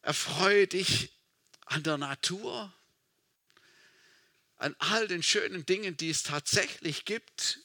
Erfreue 0.00 0.66
dich 0.66 1.12
an 1.66 1.82
der 1.82 1.98
Natur. 1.98 2.72
An 4.56 4.74
all 4.78 5.06
den 5.06 5.22
schönen 5.22 5.66
Dingen, 5.66 5.98
die 5.98 6.08
es 6.08 6.22
tatsächlich 6.22 7.04
gibt. 7.04 7.60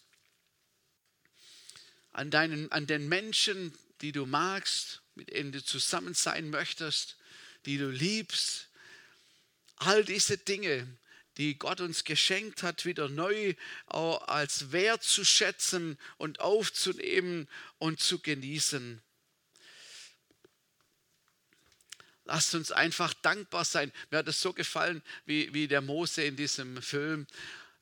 An, 2.11 2.29
deinen, 2.29 2.69
an 2.73 2.87
den 2.87 3.07
Menschen, 3.07 3.73
die 4.01 4.11
du 4.11 4.25
magst, 4.25 5.01
mit 5.15 5.29
denen 5.29 5.53
du 5.53 5.63
zusammen 5.63 6.13
sein 6.13 6.49
möchtest 6.49 7.18
die 7.69 7.77
du 7.77 7.91
liebst. 7.91 8.67
All 9.75 10.03
diese 10.03 10.39
Dinge, 10.39 10.87
die 11.37 11.59
Gott 11.59 11.81
uns 11.81 12.03
geschenkt 12.03 12.63
hat, 12.63 12.83
wieder 12.83 13.09
neu 13.09 13.53
als 13.85 14.71
Wert 14.71 15.03
zu 15.03 15.23
schätzen 15.23 15.99
und 16.17 16.39
aufzunehmen 16.39 17.47
und 17.77 17.99
zu 17.99 18.17
genießen. 18.17 19.03
Lasst 22.25 22.55
uns 22.55 22.71
einfach 22.71 23.13
dankbar 23.13 23.65
sein. 23.65 23.91
Mir 24.09 24.17
hat 24.17 24.27
es 24.27 24.41
so 24.41 24.51
gefallen, 24.51 25.03
wie, 25.25 25.53
wie 25.53 25.67
der 25.67 25.81
Mose 25.81 26.23
in 26.23 26.35
diesem 26.35 26.81
Film. 26.81 27.27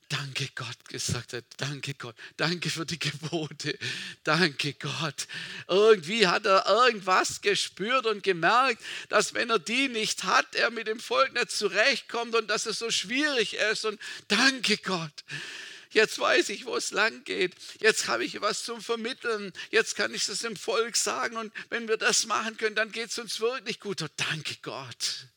Danke 0.10 0.47
Gott 0.55 0.88
gesagt 0.88 1.34
hat, 1.34 1.43
danke 1.58 1.93
Gott, 1.93 2.16
danke 2.38 2.70
für 2.70 2.86
die 2.86 2.97
Gebote, 2.97 3.78
danke 4.24 4.74
Gott. 4.74 5.28
Irgendwie 5.68 6.28
hat 6.28 6.45
er 6.45 6.66
irgendwas 6.66 7.41
gespürt 7.41 8.05
und 8.05 8.24
gemerkt, 8.24 8.82
dass 9.10 9.34
wenn 9.34 9.49
er 9.49 9.60
die 9.60 9.89
nicht 9.89 10.24
hat, 10.24 10.55
er 10.55 10.72
mit 10.72 10.88
dem 10.88 11.01
Volk 11.01 11.34
nicht 11.34 11.51
zurechtkommt 11.51 12.36
und 12.36 12.47
dass 12.47 12.66
es 12.68 12.80
so 12.80 12.89
schwierig 12.89 13.55
ist. 13.55 13.84
Und 13.84 13.99
danke 14.30 14.78
Gott. 14.78 15.26
Jetzt 15.89 16.20
weiß 16.20 16.49
ich, 16.49 16.66
wo 16.66 16.76
es 16.76 16.91
lang 16.91 17.24
geht. 17.24 17.55
Jetzt 17.80 18.08
habe 18.08 18.24
ich 18.24 18.39
was 18.39 18.64
zum 18.64 18.82
Vermitteln. 18.82 19.51
Jetzt 19.72 19.95
kann 19.95 20.14
ich 20.14 20.28
es 20.28 20.39
dem 20.39 20.55
Volk 20.55 20.95
sagen. 20.95 21.38
Und 21.38 21.51
wenn 21.70 21.88
wir 21.88 21.97
das 21.97 22.28
machen 22.28 22.55
können, 22.58 22.76
dann 22.76 22.91
geht 22.91 23.10
es 23.10 23.20
uns 23.20 23.39
wirklich 23.39 23.80
gut. 23.80 24.01
Und 24.01 24.12
danke 24.16 24.55
Gott. 24.62 25.28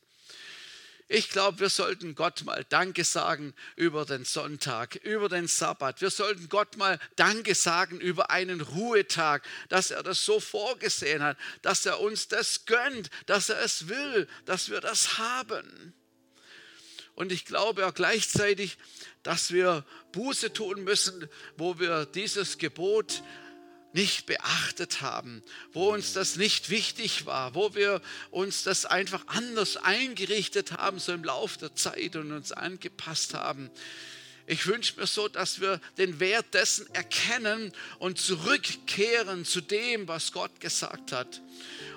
Ich 1.13 1.27
glaube, 1.27 1.59
wir 1.59 1.69
sollten 1.69 2.15
Gott 2.15 2.45
mal 2.45 2.65
Danke 2.69 3.03
sagen 3.03 3.53
über 3.75 4.05
den 4.05 4.23
Sonntag, 4.23 4.95
über 4.95 5.27
den 5.27 5.45
Sabbat. 5.45 5.99
Wir 5.99 6.09
sollten 6.09 6.47
Gott 6.47 6.77
mal 6.77 6.99
Danke 7.17 7.53
sagen 7.53 7.99
über 7.99 8.29
einen 8.29 8.61
Ruhetag, 8.61 9.45
dass 9.67 9.91
er 9.91 10.03
das 10.03 10.23
so 10.23 10.39
vorgesehen 10.39 11.21
hat, 11.21 11.35
dass 11.63 11.85
er 11.85 11.99
uns 11.99 12.29
das 12.29 12.63
gönnt, 12.65 13.09
dass 13.25 13.49
er 13.49 13.59
es 13.59 13.89
will, 13.89 14.25
dass 14.45 14.69
wir 14.69 14.79
das 14.79 15.17
haben. 15.17 15.93
Und 17.13 17.33
ich 17.33 17.43
glaube 17.43 17.85
auch 17.85 17.93
gleichzeitig, 17.93 18.77
dass 19.21 19.51
wir 19.51 19.85
Buße 20.13 20.53
tun 20.53 20.85
müssen, 20.85 21.27
wo 21.57 21.77
wir 21.77 22.05
dieses 22.05 22.57
Gebot 22.57 23.21
nicht 23.93 24.25
beachtet 24.25 25.01
haben, 25.01 25.43
wo 25.73 25.91
uns 25.91 26.13
das 26.13 26.35
nicht 26.35 26.69
wichtig 26.69 27.25
war, 27.25 27.55
wo 27.55 27.75
wir 27.75 28.01
uns 28.29 28.63
das 28.63 28.85
einfach 28.85 29.23
anders 29.27 29.77
eingerichtet 29.77 30.73
haben, 30.73 30.99
so 30.99 31.13
im 31.13 31.23
Laufe 31.23 31.59
der 31.59 31.75
Zeit 31.75 32.15
und 32.15 32.31
uns 32.31 32.51
angepasst 32.51 33.33
haben. 33.33 33.69
Ich 34.51 34.67
wünsche 34.67 34.99
mir 34.99 35.07
so, 35.07 35.29
dass 35.29 35.61
wir 35.61 35.79
den 35.97 36.19
Wert 36.19 36.53
dessen 36.53 36.85
erkennen 36.93 37.71
und 37.99 38.19
zurückkehren 38.19 39.45
zu 39.45 39.61
dem, 39.61 40.09
was 40.09 40.33
Gott 40.33 40.59
gesagt 40.59 41.13
hat. 41.13 41.41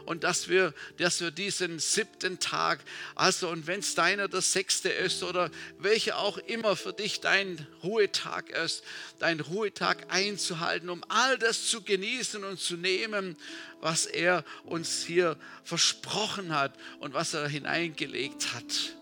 Und 0.04 0.22
dass 0.22 0.48
wir, 0.48 0.72
dass 0.98 1.20
wir 1.20 1.32
diesen 1.32 1.80
siebten 1.80 2.38
Tag, 2.38 2.78
also 3.16 3.48
und 3.48 3.66
wenn 3.66 3.80
es 3.80 3.96
deiner 3.96 4.28
der 4.28 4.40
sechste 4.40 4.88
ist 4.88 5.24
oder 5.24 5.50
welcher 5.80 6.18
auch 6.18 6.38
immer 6.38 6.76
für 6.76 6.92
dich 6.92 7.20
dein 7.20 7.66
Ruhetag 7.82 8.50
ist, 8.50 8.84
dein 9.18 9.40
Ruhetag 9.40 10.06
einzuhalten, 10.10 10.90
um 10.90 11.02
all 11.08 11.36
das 11.38 11.66
zu 11.66 11.82
genießen 11.82 12.44
und 12.44 12.60
zu 12.60 12.76
nehmen, 12.76 13.36
was 13.80 14.06
er 14.06 14.44
uns 14.62 15.04
hier 15.04 15.36
versprochen 15.64 16.54
hat 16.54 16.72
und 17.00 17.14
was 17.14 17.34
er 17.34 17.48
hineingelegt 17.48 18.54
hat. 18.54 18.94